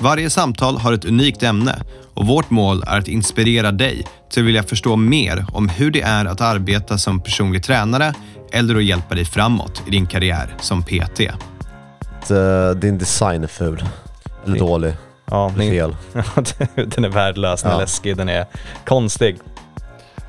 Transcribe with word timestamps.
Varje 0.00 0.30
samtal 0.30 0.76
har 0.78 0.92
ett 0.92 1.04
unikt 1.04 1.42
ämne 1.42 1.78
och 2.14 2.26
vårt 2.26 2.50
mål 2.50 2.84
är 2.86 2.98
att 2.98 3.08
inspirera 3.08 3.72
dig 3.72 4.06
till 4.30 4.42
att 4.42 4.46
vilja 4.48 4.62
förstå 4.62 4.96
mer 4.96 5.46
om 5.52 5.68
hur 5.68 5.90
det 5.90 6.00
är 6.02 6.24
att 6.24 6.40
arbeta 6.40 6.98
som 6.98 7.20
personlig 7.20 7.62
tränare 7.64 8.14
eller 8.52 8.76
att 8.76 8.84
hjälpa 8.84 9.14
dig 9.14 9.24
framåt 9.24 9.82
i 9.86 9.90
din 9.90 10.06
karriär 10.06 10.54
som 10.60 10.82
PT. 10.82 11.20
Eh, 11.20 12.70
Din 12.76 12.98
design 12.98 13.42
är 13.42 13.46
ful. 13.48 13.84
Eller 14.46 14.58
dålig. 14.58 14.92
Ja, 15.30 15.52
fel. 15.56 15.96
den 16.74 17.04
är 17.04 17.08
värdelös, 17.08 17.62
den 17.62 17.70
är 17.70 17.74
Ja. 17.74 17.80
läskig, 17.80 18.16
den 18.16 18.28
är 18.28 18.46
konstig. 18.86 19.36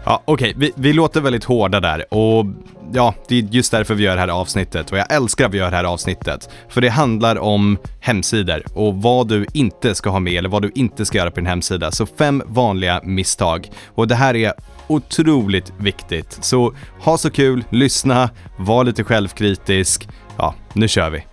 Ja, 0.09 0.21
Okej, 0.25 0.53
vi, 0.57 0.71
vi 0.75 0.93
låter 0.93 1.21
väldigt 1.21 1.43
hårda 1.43 1.79
där 1.79 2.13
och 2.13 2.45
ja, 2.93 3.13
det 3.27 3.35
är 3.35 3.41
just 3.41 3.71
därför 3.71 3.95
vi 3.95 4.03
gör 4.03 4.15
det 4.15 4.21
här 4.21 4.27
avsnittet 4.27 4.91
och 4.91 4.97
jag 4.97 5.13
älskar 5.13 5.45
att 5.45 5.53
vi 5.53 5.57
gör 5.57 5.71
det 5.71 5.77
här 5.77 5.83
avsnittet. 5.83 6.49
För 6.69 6.81
det 6.81 6.89
handlar 6.89 7.39
om 7.39 7.77
hemsidor 7.99 8.63
och 8.73 8.95
vad 8.95 9.27
du 9.27 9.45
inte 9.53 9.95
ska 9.95 10.09
ha 10.09 10.19
med 10.19 10.33
eller 10.33 10.49
vad 10.49 10.61
du 10.61 10.71
inte 10.75 11.05
ska 11.05 11.17
göra 11.17 11.31
på 11.31 11.35
din 11.35 11.45
hemsida. 11.45 11.91
Så 11.91 12.05
fem 12.05 12.43
vanliga 12.45 13.01
misstag. 13.03 13.69
Och 13.95 14.07
det 14.07 14.15
här 14.15 14.35
är 14.35 14.53
otroligt 14.87 15.73
viktigt. 15.79 16.37
Så 16.41 16.73
ha 17.01 17.17
så 17.17 17.31
kul, 17.31 17.63
lyssna, 17.69 18.29
var 18.57 18.83
lite 18.83 19.03
självkritisk. 19.03 20.07
Ja, 20.37 20.55
nu 20.73 20.87
kör 20.87 21.09
vi. 21.09 21.25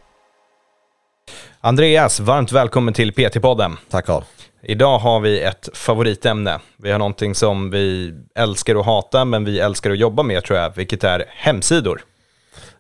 Andreas, 1.61 2.21
varmt 2.21 2.53
välkommen 2.53 2.95
till 2.95 3.13
PT-podden. 3.13 3.77
Tack 3.91 4.07
Carl. 4.07 4.23
Idag 4.69 4.99
har 4.99 5.21
vi 5.21 5.41
ett 5.41 5.69
favoritämne. 5.73 6.61
Vi 6.77 6.91
har 6.91 6.99
någonting 6.99 7.35
som 7.35 7.71
vi 7.71 8.15
älskar 8.35 8.77
att 8.77 8.87
hata, 8.87 9.25
men 9.25 9.45
vi 9.45 9.61
älskar 9.61 9.91
att 9.91 9.99
jobba 9.99 10.23
med 10.23 10.45
tror 10.45 10.59
jag, 10.59 10.73
vilket 10.77 11.05
är 11.05 11.25
hemsidor. 11.29 12.01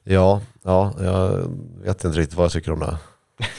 Ja, 0.04 0.40
ja, 0.64 0.94
jag 1.00 1.50
vet 1.84 2.04
inte 2.04 2.18
riktigt 2.18 2.36
vad 2.36 2.44
jag 2.44 2.52
tycker 2.52 2.72
om 2.72 2.96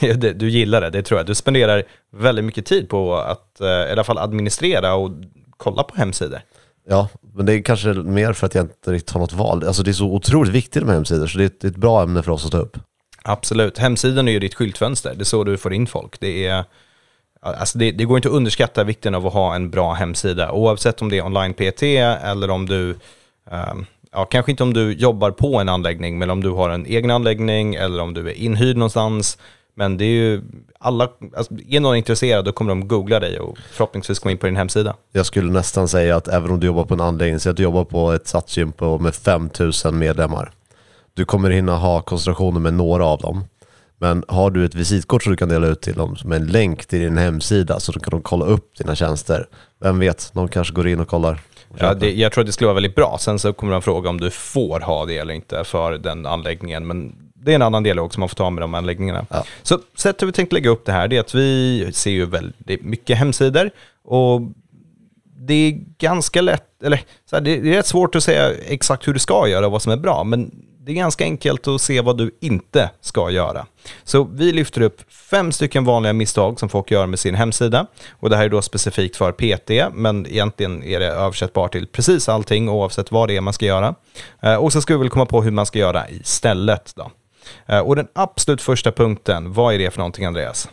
det. 0.00 0.32
du 0.32 0.50
gillar 0.50 0.80
det, 0.80 0.90
det 0.90 1.02
tror 1.02 1.20
jag. 1.20 1.26
Du 1.26 1.34
spenderar 1.34 1.82
väldigt 2.10 2.44
mycket 2.44 2.66
tid 2.66 2.88
på 2.88 3.16
att 3.16 3.60
eh, 3.60 3.66
i 3.68 3.92
alla 3.92 4.04
fall 4.04 4.18
administrera 4.18 4.94
och 4.94 5.10
kolla 5.56 5.82
på 5.82 5.96
hemsidor. 5.96 6.40
Ja, 6.88 7.08
men 7.34 7.46
det 7.46 7.54
är 7.54 7.62
kanske 7.62 7.88
mer 7.88 8.32
för 8.32 8.46
att 8.46 8.54
jag 8.54 8.64
inte 8.64 8.92
riktigt 8.92 9.10
har 9.10 9.20
något 9.20 9.32
val. 9.32 9.64
Alltså 9.66 9.82
det 9.82 9.90
är 9.90 9.92
så 9.92 10.06
otroligt 10.06 10.52
viktigt 10.52 10.82
med 10.82 10.94
hemsidor, 10.94 11.26
så 11.26 11.38
det 11.38 11.44
är 11.44 11.46
ett, 11.46 11.64
ett 11.64 11.76
bra 11.76 12.02
ämne 12.02 12.22
för 12.22 12.32
oss 12.32 12.44
att 12.44 12.52
ta 12.52 12.58
upp. 12.58 12.76
Absolut. 13.22 13.78
Hemsidan 13.78 14.28
är 14.28 14.32
ju 14.32 14.38
ditt 14.38 14.54
skyltfönster. 14.54 15.14
Det 15.14 15.22
är 15.22 15.24
så 15.24 15.44
du 15.44 15.56
får 15.56 15.72
in 15.72 15.86
folk. 15.86 16.20
Det, 16.20 16.46
är, 16.46 16.64
alltså 17.54 17.78
det, 17.78 17.90
det 17.90 18.04
går 18.04 18.16
inte 18.16 18.28
att 18.28 18.34
underskatta 18.34 18.84
vikten 18.84 19.14
av 19.14 19.26
att 19.26 19.32
ha 19.32 19.54
en 19.54 19.70
bra 19.70 19.92
hemsida. 19.92 20.52
Oavsett 20.52 21.02
om 21.02 21.08
det 21.08 21.18
är 21.18 21.26
online-PT 21.26 21.82
eller 21.82 22.50
om 22.50 22.66
du, 22.66 22.90
um, 23.50 23.86
ja, 24.12 24.24
kanske 24.24 24.50
inte 24.50 24.62
om 24.62 24.74
du 24.74 24.92
jobbar 24.92 25.30
på 25.30 25.58
en 25.58 25.68
anläggning, 25.68 26.18
men 26.18 26.30
om 26.30 26.42
du 26.42 26.50
har 26.50 26.70
en 26.70 26.86
egen 26.86 27.10
anläggning 27.10 27.74
eller 27.74 28.02
om 28.02 28.14
du 28.14 28.28
är 28.28 28.34
inhyrd 28.34 28.76
någonstans. 28.76 29.38
Men 29.74 29.96
det 29.96 30.04
är 30.04 30.14
ju 30.14 30.42
alla, 30.78 31.08
alltså, 31.36 31.54
är 31.68 31.80
någon 31.80 31.96
intresserad 31.96 32.44
då 32.44 32.52
kommer 32.52 32.68
de 32.68 32.88
googla 32.88 33.20
dig 33.20 33.40
och 33.40 33.58
förhoppningsvis 33.72 34.18
komma 34.18 34.32
in 34.32 34.38
på 34.38 34.46
din 34.46 34.56
hemsida. 34.56 34.96
Jag 35.12 35.26
skulle 35.26 35.52
nästan 35.52 35.88
säga 35.88 36.16
att 36.16 36.28
även 36.28 36.50
om 36.50 36.60
du 36.60 36.66
jobbar 36.66 36.84
på 36.84 36.94
en 36.94 37.00
anläggning, 37.00 37.40
så 37.40 37.50
att 37.50 37.56
du 37.56 37.62
jobbar 37.62 37.84
på 37.84 38.12
ett 38.12 38.26
satsgym 38.26 38.72
med 39.00 39.14
5000 39.14 39.98
medlemmar. 39.98 40.50
Du 41.14 41.24
kommer 41.24 41.50
hinna 41.50 41.76
ha 41.76 42.00
koncentrationer 42.00 42.60
med 42.60 42.74
några 42.74 43.06
av 43.06 43.18
dem. 43.18 43.44
Men 43.98 44.24
har 44.28 44.50
du 44.50 44.64
ett 44.64 44.74
visitkort 44.74 45.22
som 45.22 45.30
du 45.30 45.36
kan 45.36 45.48
dela 45.48 45.66
ut 45.66 45.80
till 45.80 45.94
dem 45.94 46.16
med 46.24 46.40
en 46.40 46.46
länk 46.46 46.86
till 46.86 46.98
din 46.98 47.18
hemsida 47.18 47.80
så 47.80 47.92
kan 47.92 48.10
de 48.10 48.22
kolla 48.22 48.44
upp 48.44 48.78
dina 48.78 48.94
tjänster. 48.94 49.46
Vem 49.80 49.98
vet, 49.98 50.30
de 50.34 50.48
kanske 50.48 50.74
går 50.74 50.88
in 50.88 51.00
och 51.00 51.08
kollar. 51.08 51.40
och 51.68 51.76
Ja, 51.78 51.94
det, 51.94 52.12
jag 52.12 52.32
tror 52.32 52.42
att 52.42 52.46
det 52.46 52.52
skulle 52.52 52.66
vara 52.66 52.74
väldigt 52.74 52.94
bra. 52.94 53.16
Sen 53.20 53.38
så 53.38 53.52
kommer 53.52 53.72
de 53.72 53.82
fråga 53.82 54.10
om 54.10 54.20
du 54.20 54.30
får 54.30 54.80
ha 54.80 55.06
det 55.06 55.18
eller 55.18 55.34
inte 55.34 55.64
för 55.64 55.92
den 55.92 56.26
anläggningen. 56.26 56.86
Men 56.86 57.14
det 57.34 57.50
är 57.50 57.54
en 57.54 57.62
annan 57.62 57.82
dialog 57.82 58.14
som 58.14 58.20
man 58.20 58.28
får 58.28 58.36
ta 58.36 58.50
med 58.50 58.62
de 58.62 58.74
anläggningarna. 58.74 59.26
Ja. 59.30 59.44
Så 59.62 59.78
sättet 59.96 60.28
vi 60.28 60.32
tänkte 60.32 60.54
lägga 60.54 60.70
upp 60.70 60.84
det 60.84 60.92
här 60.92 61.08
det 61.08 61.16
är 61.16 61.20
att 61.20 61.34
vi 61.34 61.90
ser 61.92 62.10
ju 62.10 62.26
väldigt 62.26 62.84
mycket 62.84 63.18
hemsidor. 63.18 63.70
Och 64.04 64.40
det 65.40 65.54
är 65.54 65.80
ganska 65.98 66.40
lätt, 66.40 66.82
eller 66.82 67.00
så 67.30 67.36
här, 67.36 67.40
det 67.40 67.50
är 67.50 67.62
rätt 67.62 67.86
svårt 67.86 68.14
att 68.14 68.22
säga 68.22 68.54
exakt 68.54 69.08
hur 69.08 69.12
du 69.12 69.18
ska 69.18 69.48
göra 69.48 69.66
och 69.66 69.72
vad 69.72 69.82
som 69.82 69.92
är 69.92 69.96
bra. 69.96 70.24
Men 70.24 70.50
det 70.88 70.92
är 70.92 70.96
ganska 70.96 71.24
enkelt 71.24 71.68
att 71.68 71.80
se 71.80 72.00
vad 72.00 72.18
du 72.18 72.30
inte 72.40 72.90
ska 73.00 73.30
göra. 73.30 73.66
Så 74.04 74.24
vi 74.24 74.52
lyfter 74.52 74.80
upp 74.80 75.12
fem 75.12 75.52
stycken 75.52 75.84
vanliga 75.84 76.12
misstag 76.12 76.60
som 76.60 76.68
folk 76.68 76.90
gör 76.90 77.06
med 77.06 77.18
sin 77.18 77.34
hemsida. 77.34 77.86
Och 78.10 78.30
det 78.30 78.36
här 78.36 78.44
är 78.44 78.48
då 78.48 78.62
specifikt 78.62 79.16
för 79.16 79.32
PT, 79.32 79.94
men 79.94 80.26
egentligen 80.26 80.82
är 80.82 81.00
det 81.00 81.06
översättbart 81.06 81.72
till 81.72 81.86
precis 81.86 82.28
allting 82.28 82.68
oavsett 82.68 83.12
vad 83.12 83.28
det 83.28 83.36
är 83.36 83.40
man 83.40 83.52
ska 83.52 83.66
göra. 83.66 83.94
Eh, 84.42 84.54
och 84.54 84.72
så 84.72 84.80
ska 84.80 84.94
vi 84.94 84.98
väl 84.98 85.10
komma 85.10 85.26
på 85.26 85.42
hur 85.42 85.50
man 85.50 85.66
ska 85.66 85.78
göra 85.78 86.10
istället 86.10 86.92
då. 86.96 87.10
Eh, 87.66 87.80
och 87.80 87.96
den 87.96 88.08
absolut 88.14 88.62
första 88.62 88.92
punkten, 88.92 89.52
vad 89.52 89.74
är 89.74 89.78
det 89.78 89.90
för 89.90 89.98
någonting 89.98 90.24
Andreas? 90.24 90.68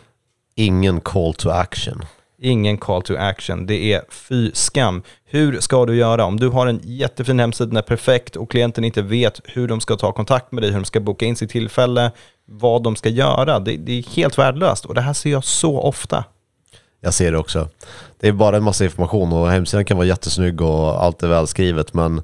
Ingen 0.54 1.00
call 1.00 1.34
to 1.34 1.50
action. 1.50 2.04
Ingen 2.38 2.78
call 2.78 3.02
to 3.02 3.14
action. 3.16 3.66
Det 3.66 3.92
är 3.92 4.02
fy 4.10 4.50
skam. 4.54 5.02
Hur 5.24 5.60
ska 5.60 5.86
du 5.86 5.96
göra? 5.96 6.24
Om 6.24 6.40
du 6.40 6.48
har 6.48 6.66
en 6.66 6.80
jättefin 6.84 7.38
hemsida, 7.40 7.66
den 7.66 7.76
är 7.76 7.82
perfekt 7.82 8.36
och 8.36 8.50
klienten 8.50 8.84
inte 8.84 9.02
vet 9.02 9.40
hur 9.44 9.68
de 9.68 9.80
ska 9.80 9.96
ta 9.96 10.12
kontakt 10.12 10.52
med 10.52 10.62
dig, 10.62 10.70
hur 10.70 10.78
de 10.78 10.84
ska 10.84 11.00
boka 11.00 11.26
in 11.26 11.36
sitt 11.36 11.50
tillfälle, 11.50 12.10
vad 12.44 12.82
de 12.82 12.96
ska 12.96 13.08
göra. 13.08 13.58
Det, 13.58 13.76
det 13.76 13.98
är 13.98 14.02
helt 14.02 14.38
värdelöst 14.38 14.84
och 14.84 14.94
det 14.94 15.00
här 15.00 15.12
ser 15.12 15.30
jag 15.30 15.44
så 15.44 15.80
ofta. 15.80 16.24
Jag 17.00 17.14
ser 17.14 17.32
det 17.32 17.38
också. 17.38 17.68
Det 18.20 18.28
är 18.28 18.32
bara 18.32 18.56
en 18.56 18.62
massa 18.62 18.84
information 18.84 19.32
och 19.32 19.50
hemsidan 19.50 19.84
kan 19.84 19.96
vara 19.96 20.06
jättesnygg 20.06 20.60
och 20.60 21.04
allt 21.04 21.22
är 21.22 21.28
välskrivet 21.28 21.94
men 21.94 22.22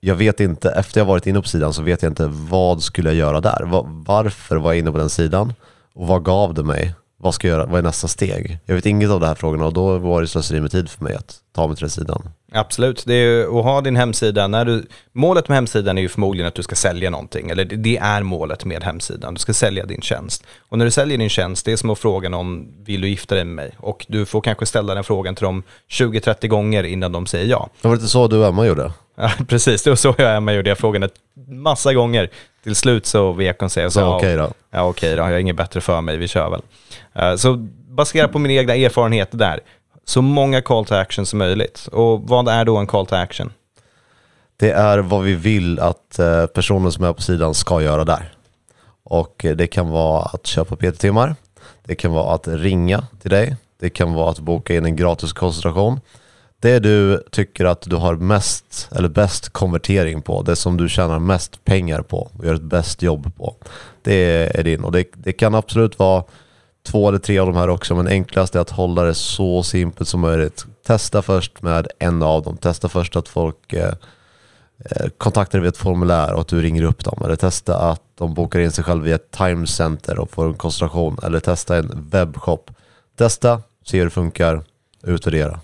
jag 0.00 0.14
vet 0.14 0.40
inte, 0.40 0.70
efter 0.70 1.00
jag 1.00 1.04
varit 1.04 1.26
inne 1.26 1.42
på 1.42 1.48
sidan 1.48 1.72
så 1.72 1.82
vet 1.82 2.02
jag 2.02 2.10
inte 2.10 2.26
vad 2.30 2.82
skulle 2.82 3.08
jag 3.08 3.16
göra 3.16 3.40
där? 3.40 3.60
Varför 4.06 4.56
var 4.56 4.72
jag 4.72 4.78
inne 4.78 4.92
på 4.92 4.98
den 4.98 5.10
sidan? 5.10 5.54
Och 5.94 6.06
vad 6.06 6.24
gav 6.24 6.54
det 6.54 6.62
mig? 6.62 6.94
Vad 7.18 7.34
ska 7.34 7.48
jag 7.48 7.56
göra? 7.56 7.66
Vad 7.66 7.78
är 7.78 7.82
nästa 7.82 8.08
steg? 8.08 8.58
Jag 8.66 8.74
vet 8.74 8.86
inget 8.86 9.10
av 9.10 9.20
de 9.20 9.26
här 9.26 9.34
frågorna 9.34 9.66
och 9.66 9.72
då 9.72 9.98
var 9.98 10.20
det 10.20 10.26
slöseri 10.28 10.60
med 10.60 10.70
tid 10.70 10.90
för 10.90 11.04
mig 11.04 11.14
att 11.14 11.36
ta 11.54 11.66
mig 11.66 11.76
till 11.76 11.82
den 11.82 11.90
sidan. 11.90 12.28
Absolut, 12.52 13.02
det 13.06 13.14
är 13.14 13.24
ju 13.26 13.58
att 13.58 13.64
ha 13.64 13.80
din 13.80 13.96
hemsida, 13.96 14.46
när 14.46 14.64
du, 14.64 14.86
målet 15.12 15.48
med 15.48 15.56
hemsidan 15.56 15.98
är 15.98 16.02
ju 16.02 16.08
förmodligen 16.08 16.48
att 16.48 16.54
du 16.54 16.62
ska 16.62 16.74
sälja 16.74 17.10
någonting, 17.10 17.50
eller 17.50 17.64
det- 17.64 17.96
är 17.96 18.22
målet 18.22 18.64
med 18.64 18.84
hemsidan, 18.84 19.34
du 19.34 19.38
ska 19.40 19.52
sälja 19.54 19.86
din 19.86 20.00
tjänst. 20.00 20.44
Och 20.68 20.78
när 20.78 20.84
du 20.84 20.90
säljer 20.90 21.18
din 21.18 21.28
tjänst, 21.28 21.64
det 21.64 21.72
är 21.72 21.76
som 21.76 21.90
att 21.90 21.98
fråga 21.98 22.28
någon, 22.28 22.66
vill 22.84 23.00
du 23.00 23.08
gifta 23.08 23.34
dig 23.34 23.44
med 23.44 23.54
mig? 23.54 23.74
Och 23.78 24.06
du 24.08 24.26
får 24.26 24.40
kanske 24.40 24.66
ställa 24.66 24.94
den 24.94 25.04
frågan 25.04 25.34
till 25.34 25.44
dem 25.44 25.62
20-30 25.90 26.46
gånger 26.48 26.84
innan 26.84 27.12
de 27.12 27.26
säger 27.26 27.46
ja. 27.46 27.68
Det 27.82 27.88
var 27.88 27.94
lite 27.96 28.08
så 28.08 28.28
du 28.28 28.36
och 28.38 28.46
Emma 28.46 28.66
gjorde. 28.66 28.92
Ja, 29.20 29.30
precis. 29.48 29.82
Det 29.82 29.90
var 29.90 29.96
så 29.96 30.14
jag 30.18 30.36
Emma 30.36 30.52
gjorde. 30.52 30.68
Jag 30.70 30.78
frågade 30.78 31.08
massa 31.48 31.94
gånger. 31.94 32.30
Till 32.62 32.76
slut 32.76 33.06
så 33.06 33.32
vek 33.32 33.56
hon 33.60 33.70
sig 33.70 33.86
och 33.86 33.92
sa 33.92 34.16
okej 34.16 34.36
då. 34.36 34.50
Ja, 34.70 34.82
okej 34.82 35.10
då. 35.10 35.16
Jag 35.16 35.24
har 35.24 35.32
inget 35.32 35.56
bättre 35.56 35.80
för 35.80 36.00
mig. 36.00 36.16
Vi 36.16 36.28
kör 36.28 36.50
väl. 36.50 36.62
Eh, 37.14 37.36
Så 37.36 37.54
baserat 37.88 38.32
på 38.32 38.38
mina 38.38 38.54
egna 38.54 38.74
erfarenheter 38.74 39.38
där. 39.38 39.60
Så 40.04 40.22
många 40.22 40.62
call 40.62 40.84
to 40.84 40.94
action 40.94 41.26
som 41.26 41.38
möjligt. 41.38 41.88
Och 41.92 42.22
vad 42.28 42.48
är 42.48 42.64
då 42.64 42.76
en 42.76 42.86
call 42.86 43.06
to 43.06 43.14
action? 43.14 43.52
Det 44.56 44.70
är 44.70 44.98
vad 44.98 45.22
vi 45.22 45.34
vill 45.34 45.80
att 45.80 46.18
eh, 46.18 46.46
personen 46.46 46.92
som 46.92 47.04
är 47.04 47.12
på 47.12 47.22
sidan 47.22 47.54
ska 47.54 47.82
göra 47.82 48.04
där. 48.04 48.32
Och 49.04 49.46
det 49.56 49.66
kan 49.66 49.88
vara 49.90 50.22
att 50.22 50.46
köpa 50.46 50.76
PT-timmar, 50.76 51.34
det 51.84 51.94
kan 51.94 52.12
vara 52.12 52.34
att 52.34 52.48
ringa 52.48 53.06
till 53.22 53.30
dig, 53.30 53.56
det 53.80 53.90
kan 53.90 54.12
vara 54.14 54.30
att 54.30 54.38
boka 54.38 54.74
in 54.74 54.84
en 54.84 54.96
gratis 54.96 55.32
konsultation. 55.32 56.00
Det 56.66 56.78
du 56.78 57.22
tycker 57.30 57.64
att 57.64 57.80
du 57.80 57.96
har 57.96 58.16
mest 58.16 58.88
eller 58.96 59.08
bäst 59.08 59.48
konvertering 59.48 60.22
på, 60.22 60.42
det 60.42 60.56
som 60.56 60.76
du 60.76 60.88
tjänar 60.88 61.18
mest 61.18 61.64
pengar 61.64 62.02
på 62.02 62.30
och 62.38 62.44
gör 62.44 62.54
ett 62.54 62.62
bäst 62.62 63.02
jobb 63.02 63.36
på, 63.36 63.56
det 64.02 64.58
är 64.58 64.64
din. 64.64 64.84
Och 64.84 64.92
det, 64.92 65.06
det 65.14 65.32
kan 65.32 65.54
absolut 65.54 65.98
vara 65.98 66.24
två 66.86 67.08
eller 67.08 67.18
tre 67.18 67.38
av 67.38 67.46
de 67.46 67.56
här 67.56 67.68
också, 67.68 67.94
men 67.94 68.06
enklast 68.06 68.54
är 68.54 68.60
att 68.60 68.70
hålla 68.70 69.02
det 69.02 69.14
så 69.14 69.62
simpelt 69.62 70.08
som 70.08 70.20
möjligt. 70.20 70.66
Testa 70.86 71.22
först 71.22 71.62
med 71.62 71.88
en 71.98 72.22
av 72.22 72.42
dem. 72.42 72.56
Testa 72.56 72.88
först 72.88 73.16
att 73.16 73.28
folk 73.28 73.72
eh, 73.72 73.92
eh 74.78 75.08
kontaktar 75.18 75.58
dig 75.58 75.62
via 75.62 75.68
ett 75.68 75.76
formulär 75.76 76.32
och 76.32 76.40
att 76.40 76.48
du 76.48 76.62
ringer 76.62 76.82
upp 76.82 77.04
dem. 77.04 77.22
Eller 77.24 77.36
testa 77.36 77.78
att 77.78 78.02
de 78.18 78.34
bokar 78.34 78.60
in 78.60 78.72
sig 78.72 78.84
själva 78.84 79.04
via 79.04 79.14
ett 79.14 79.30
timecenter 79.30 80.18
och 80.18 80.30
får 80.30 80.46
en 80.46 80.54
konsultation. 80.54 81.18
Eller 81.22 81.40
testa 81.40 81.76
en 81.76 82.08
webbshop. 82.10 82.70
Testa, 83.16 83.62
se 83.84 83.98
hur 83.98 84.04
det 84.04 84.10
funkar, 84.10 84.62
utvärdera. 85.02 85.60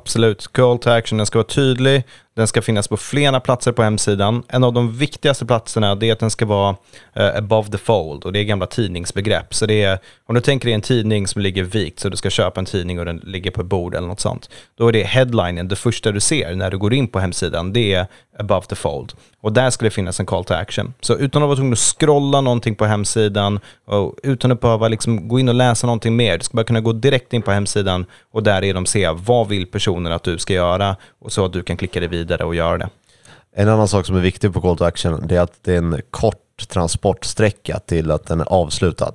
Absolut. 0.00 0.52
Call 0.52 0.78
to 0.78 0.90
action, 0.90 1.18
den 1.18 1.26
ska 1.26 1.38
vara 1.38 1.46
tydlig, 1.46 2.04
den 2.38 2.46
ska 2.46 2.62
finnas 2.62 2.88
på 2.88 2.96
flera 2.96 3.40
platser 3.40 3.72
på 3.72 3.82
hemsidan. 3.82 4.42
En 4.48 4.64
av 4.64 4.72
de 4.72 4.92
viktigaste 4.92 5.46
platserna 5.46 5.90
är 6.00 6.12
att 6.12 6.18
den 6.18 6.30
ska 6.30 6.46
vara 6.46 6.76
eh, 7.14 7.36
above 7.36 7.70
the 7.70 7.78
fold 7.78 8.24
och 8.24 8.32
det 8.32 8.38
är 8.38 8.44
gamla 8.44 8.66
tidningsbegrepp. 8.66 9.54
Så 9.54 9.66
det 9.66 9.82
är, 9.82 9.98
om 10.26 10.34
du 10.34 10.40
tänker 10.40 10.66
dig 10.66 10.74
en 10.74 10.80
tidning 10.80 11.26
som 11.26 11.42
ligger 11.42 11.62
vikt 11.62 12.00
så 12.00 12.08
du 12.08 12.16
ska 12.16 12.30
köpa 12.30 12.60
en 12.60 12.66
tidning 12.66 12.98
och 12.98 13.04
den 13.04 13.16
ligger 13.16 13.50
på 13.50 13.60
ett 13.60 13.66
bord 13.66 13.94
eller 13.94 14.08
något 14.08 14.20
sånt. 14.20 14.50
Då 14.76 14.88
är 14.88 14.92
det 14.92 15.02
headlinen, 15.02 15.68
det 15.68 15.76
första 15.76 16.12
du 16.12 16.20
ser 16.20 16.54
när 16.54 16.70
du 16.70 16.78
går 16.78 16.94
in 16.94 17.08
på 17.08 17.18
hemsidan, 17.18 17.72
det 17.72 17.94
är 17.94 18.06
above 18.38 18.66
the 18.66 18.74
fold. 18.74 19.12
Och 19.40 19.52
där 19.52 19.70
skulle 19.70 19.86
det 19.86 19.94
finnas 19.94 20.20
en 20.20 20.26
call 20.26 20.44
to 20.44 20.54
action. 20.54 20.94
Så 21.00 21.16
utan 21.16 21.42
att 21.42 21.46
vara 21.46 21.56
tvungen 21.56 21.72
att 21.72 21.78
scrolla 21.78 22.40
någonting 22.40 22.74
på 22.74 22.84
hemsidan 22.84 23.60
och 23.86 24.14
utan 24.22 24.52
att 24.52 24.60
behöva 24.60 24.88
liksom 24.88 25.28
gå 25.28 25.40
in 25.40 25.48
och 25.48 25.54
läsa 25.54 25.86
någonting 25.86 26.16
mer, 26.16 26.38
du 26.38 26.44
ska 26.44 26.56
bara 26.56 26.64
kunna 26.64 26.80
gå 26.80 26.92
direkt 26.92 27.32
in 27.32 27.42
på 27.42 27.50
hemsidan 27.50 28.06
och 28.32 28.42
därigenom 28.42 28.86
se 28.86 29.10
vad 29.10 29.48
vill 29.48 29.66
personen 29.66 30.12
att 30.12 30.22
du 30.22 30.38
ska 30.38 30.54
göra 30.54 30.96
och 31.20 31.32
så 31.32 31.44
att 31.44 31.52
du 31.52 31.62
kan 31.62 31.76
klicka 31.76 32.00
dig 32.00 32.08
vidare 32.08 32.27
och 32.36 32.54
göra 32.54 32.78
det. 32.78 32.88
En 33.52 33.68
annan 33.68 33.88
sak 33.88 34.06
som 34.06 34.16
är 34.16 34.20
viktig 34.20 34.52
på 34.52 34.60
call 34.60 34.76
to 34.76 34.84
action 34.84 35.26
det 35.26 35.36
är 35.36 35.40
att 35.40 35.58
det 35.62 35.74
är 35.74 35.78
en 35.78 36.00
kort 36.10 36.68
transportsträcka 36.68 37.78
till 37.78 38.10
att 38.10 38.26
den 38.26 38.40
är 38.40 38.52
avslutad. 38.52 39.12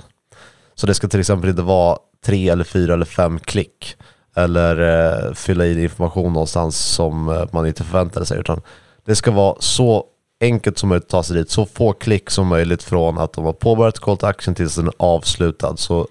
Så 0.76 0.88
det 0.88 0.94
ska 0.94 1.08
till 1.08 1.20
exempel 1.20 1.50
inte 1.50 1.62
vara 1.62 1.98
tre 2.26 2.50
eller 2.50 2.64
fyra 2.64 2.94
eller 2.94 3.06
fem 3.06 3.40
klick 3.40 3.96
eller 4.36 4.80
eh, 5.28 5.34
fylla 5.34 5.66
i 5.66 5.84
information 5.84 6.34
någonstans 6.34 6.78
som 6.78 7.30
eh, 7.30 7.44
man 7.52 7.68
inte 7.68 7.84
förväntade 7.84 8.26
sig 8.26 8.40
utan 8.40 8.62
det 9.06 9.16
ska 9.16 9.32
vara 9.32 9.56
så 9.60 10.06
enkelt 10.42 10.78
som 10.78 10.90
möjligt 10.90 11.04
att 11.04 11.10
ta 11.10 11.24
sig 11.24 11.36
dit. 11.38 11.50
Så 11.50 11.66
få 11.66 11.94
klick 11.94 12.30
som 12.30 12.48
möjligt 12.48 12.84
från 12.84 13.18
att 13.18 13.34
de 13.34 13.46
har 13.46 13.54
påbörjat 13.54 14.00
call 14.00 14.18
to 14.18 14.26
action 14.26 14.56
tills 14.56 14.76
den 14.76 14.88
är 14.88 14.94
avslutad. 14.98 15.78
Så 15.78 16.08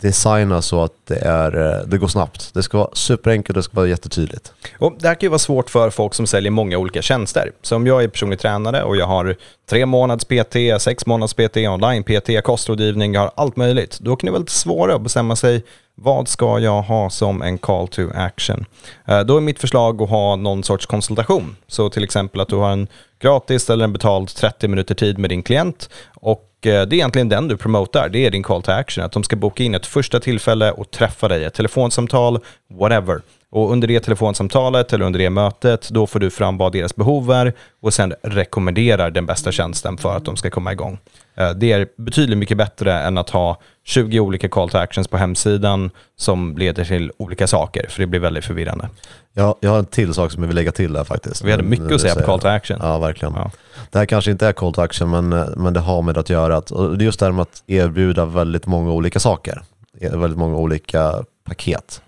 designa 0.00 0.62
så 0.62 0.82
att 0.82 0.92
det, 1.06 1.18
är, 1.18 1.56
eh, 1.56 1.86
det 1.86 1.98
går 1.98 2.08
snabbt. 2.08 2.54
Det 2.54 2.62
ska 2.62 2.78
vara 2.78 2.90
superenkelt, 2.92 3.54
det 3.54 3.62
ska 3.62 3.76
vara 3.76 3.86
jättetydligt. 3.86 4.52
Och 4.78 4.96
det 4.98 5.08
här 5.08 5.14
kan 5.14 5.26
ju 5.26 5.28
vara 5.28 5.38
svårt 5.38 5.70
för 5.70 5.90
folk 5.90 6.14
som 6.14 6.26
säljer 6.26 6.50
många 6.50 6.78
olika 6.78 7.02
tjänster. 7.02 7.52
Så 7.62 7.76
om 7.76 7.86
jag 7.86 8.02
är 8.02 8.08
personlig 8.08 8.38
tränare 8.38 8.82
och 8.82 8.96
jag 8.96 9.06
har 9.06 9.36
tre 9.70 9.86
månads 9.86 10.24
PT, 10.24 10.56
sex 10.78 11.06
månads 11.06 11.34
PT, 11.34 11.56
online 11.56 12.04
PT, 12.04 12.44
kostrådgivning, 12.44 13.14
jag 13.14 13.20
har 13.20 13.30
allt 13.34 13.56
möjligt. 13.56 13.98
Då 14.00 14.16
kan 14.16 14.26
det 14.26 14.30
vara 14.30 14.40
lite 14.40 14.52
svårare 14.52 14.96
att 14.96 15.02
bestämma 15.02 15.36
sig 15.36 15.64
vad 16.02 16.28
ska 16.28 16.58
jag 16.58 16.82
ha 16.82 17.10
som 17.10 17.42
en 17.42 17.58
call 17.58 17.88
to 17.88 18.02
action? 18.14 18.64
Eh, 19.06 19.20
då 19.20 19.36
är 19.36 19.40
mitt 19.40 19.58
förslag 19.58 20.02
att 20.02 20.10
ha 20.10 20.36
någon 20.36 20.64
sorts 20.64 20.86
konsultation. 20.86 21.56
Så 21.66 21.90
till 21.90 22.04
exempel 22.04 22.40
att 22.40 22.48
du 22.48 22.56
har 22.56 22.70
en 22.70 22.88
gratis 23.22 23.70
eller 23.70 23.84
en 23.84 23.92
betald 23.92 24.28
30 24.28 24.68
minuter 24.68 24.94
tid 24.94 25.18
med 25.18 25.30
din 25.30 25.42
klient 25.42 25.90
och 26.14 26.49
Eh, 26.66 26.82
det 26.82 26.94
är 26.94 26.94
egentligen 26.94 27.28
den 27.28 27.48
du 27.48 27.56
promotar, 27.56 28.08
det 28.08 28.26
är 28.26 28.30
din 28.30 28.42
call 28.42 28.62
to 28.62 28.72
action. 28.72 29.04
Att 29.04 29.12
de 29.12 29.22
ska 29.22 29.36
boka 29.36 29.62
in 29.62 29.74
ett 29.74 29.86
första 29.86 30.20
tillfälle 30.20 30.72
och 30.72 30.90
träffa 30.90 31.28
dig, 31.28 31.44
ett 31.44 31.54
telefonsamtal, 31.54 32.38
whatever. 32.78 33.20
Och 33.52 33.72
under 33.72 33.88
det 33.88 34.00
telefonsamtalet 34.00 34.92
eller 34.92 35.04
under 35.04 35.18
det 35.18 35.30
mötet, 35.30 35.88
då 35.88 36.06
får 36.06 36.20
du 36.20 36.30
fram 36.30 36.56
vad 36.56 36.72
deras 36.72 36.96
behov 36.96 37.30
är 37.30 37.52
och 37.82 37.94
sen 37.94 38.14
rekommenderar 38.22 39.10
den 39.10 39.26
bästa 39.26 39.52
tjänsten 39.52 39.96
för 39.98 40.16
att 40.16 40.24
de 40.24 40.36
ska 40.36 40.50
komma 40.50 40.72
igång. 40.72 40.98
Eh, 41.34 41.50
det 41.50 41.72
är 41.72 41.86
betydligt 41.96 42.38
mycket 42.38 42.56
bättre 42.56 42.92
än 42.92 43.18
att 43.18 43.30
ha 43.30 43.60
20 43.90 44.20
olika 44.20 44.48
call 44.48 44.68
to 44.68 44.78
actions 44.78 45.08
på 45.08 45.16
hemsidan 45.16 45.90
som 46.16 46.58
leder 46.58 46.84
till 46.84 47.12
olika 47.16 47.46
saker, 47.46 47.86
för 47.88 48.00
det 48.00 48.06
blir 48.06 48.20
väldigt 48.20 48.44
förvirrande. 48.44 48.88
Jag, 49.32 49.56
jag 49.60 49.70
har 49.70 49.78
en 49.78 49.84
till 49.84 50.14
sak 50.14 50.32
som 50.32 50.42
jag 50.42 50.48
vill 50.48 50.56
lägga 50.56 50.72
till 50.72 50.92
där 50.92 51.04
faktiskt. 51.04 51.44
Vi 51.44 51.50
hade 51.50 51.62
mycket 51.62 51.92
att 51.92 52.00
säga 52.00 52.14
på 52.14 52.22
call 52.22 52.40
to 52.40 52.48
action. 52.48 52.78
Ja, 52.82 52.98
verkligen. 52.98 53.34
Ja. 53.34 53.50
Det 53.90 53.98
här 53.98 54.06
kanske 54.06 54.30
inte 54.30 54.46
är 54.46 54.52
call 54.52 54.74
to 54.74 54.80
action, 54.80 55.10
men, 55.10 55.28
men 55.56 55.72
det 55.72 55.80
har 55.80 56.02
med 56.02 56.18
att 56.18 56.30
göra. 56.30 56.58
Och 56.58 56.98
det 56.98 57.02
är 57.02 57.06
just 57.06 57.20
det 57.20 57.26
här 57.26 57.32
med 57.32 57.42
att 57.42 57.62
erbjuda 57.66 58.24
väldigt 58.24 58.66
många 58.66 58.92
olika 58.92 59.20
saker. 59.20 59.62
Väldigt 60.00 60.38
många 60.38 60.56
olika 60.56 61.24
paket. 61.44 62.02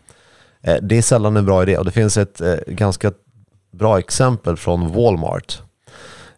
Eh, 0.62 0.76
det 0.82 0.98
är 0.98 1.02
sällan 1.02 1.36
en 1.36 1.46
bra 1.46 1.62
idé 1.62 1.78
och 1.78 1.84
det 1.84 1.90
finns 1.90 2.16
ett 2.16 2.40
eh, 2.40 2.54
ganska 2.66 3.12
bra 3.72 3.98
exempel 3.98 4.56
från 4.56 4.92
Walmart 4.92 5.62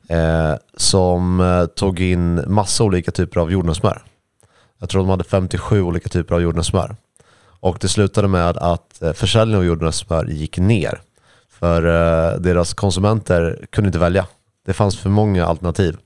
eh, 0.09 0.55
som 0.77 1.69
tog 1.77 2.01
in 2.01 2.45
massa 2.47 2.85
olika 2.85 3.11
typer 3.11 3.41
av 3.41 3.53
jordnötssmör. 3.53 4.03
Jag 4.85 4.89
tror 4.91 5.03
de 5.03 5.11
hade 5.11 5.25
57 5.25 5.83
olika 5.83 6.09
typer 6.09 6.35
av 6.35 6.43
jordnötssmör. 6.43 6.97
Och 7.61 7.79
det 7.81 7.89
slutade 7.89 8.29
med 8.29 8.57
att 8.57 9.03
eh, 9.03 9.13
försäljningen 9.13 9.61
av 9.61 9.67
jordnötssmör 9.67 10.25
gick 10.25 10.59
ner. 10.59 11.01
För 11.49 11.87
eh, 11.87 12.41
deras 12.41 12.75
konsumenter 12.75 13.67
kunde 13.71 13.89
inte 13.89 13.99
välja. 13.99 14.27
Det 14.67 14.73
fanns 14.73 14.99
för 14.99 15.11
många 15.11 15.47
alternativ. 15.47 15.97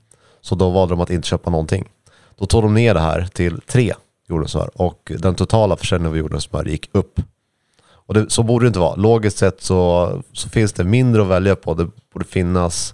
Så 0.41 0.55
då 0.55 0.69
valde 0.69 0.93
de 0.93 1.01
att 1.01 1.09
inte 1.09 1.27
köpa 1.27 1.49
någonting. 1.49 1.89
Då 2.37 2.45
tog 2.45 2.63
de 2.63 2.73
ner 2.73 2.93
det 2.93 2.99
här 2.99 3.27
till 3.33 3.61
tre 3.61 3.93
jordnötssmör 4.29 4.69
och 4.75 5.11
den 5.17 5.35
totala 5.35 5.75
försäljningen 5.75 6.11
av 6.11 6.17
jordnötssmör 6.17 6.65
gick 6.65 6.89
upp 6.91 7.19
och 7.81 8.13
det, 8.13 8.29
så 8.29 8.43
borde 8.43 8.65
det 8.65 8.67
inte 8.67 8.79
vara. 8.79 8.95
Logiskt 8.95 9.37
sett 9.37 9.61
så, 9.61 10.11
så 10.33 10.49
finns 10.49 10.73
det 10.73 10.83
mindre 10.83 11.21
att 11.21 11.27
välja 11.27 11.55
på. 11.55 11.73
Det 11.73 11.87
borde 12.13 12.25
finnas 12.25 12.93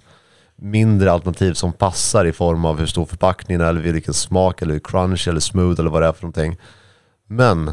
mindre 0.58 1.12
alternativ 1.12 1.52
som 1.52 1.72
passar 1.72 2.24
i 2.24 2.32
form 2.32 2.64
av 2.64 2.78
hur 2.78 2.86
stor 2.86 3.04
förpackningen 3.06 3.60
är, 3.60 3.66
eller 3.66 3.80
vilken 3.80 4.14
smak, 4.14 4.62
eller 4.62 4.78
crunch, 4.78 5.28
eller 5.28 5.40
smooth 5.40 5.80
eller 5.80 5.90
vad 5.90 6.02
det 6.02 6.08
är 6.08 6.12
för 6.12 6.22
någonting. 6.22 6.56
Men 7.28 7.72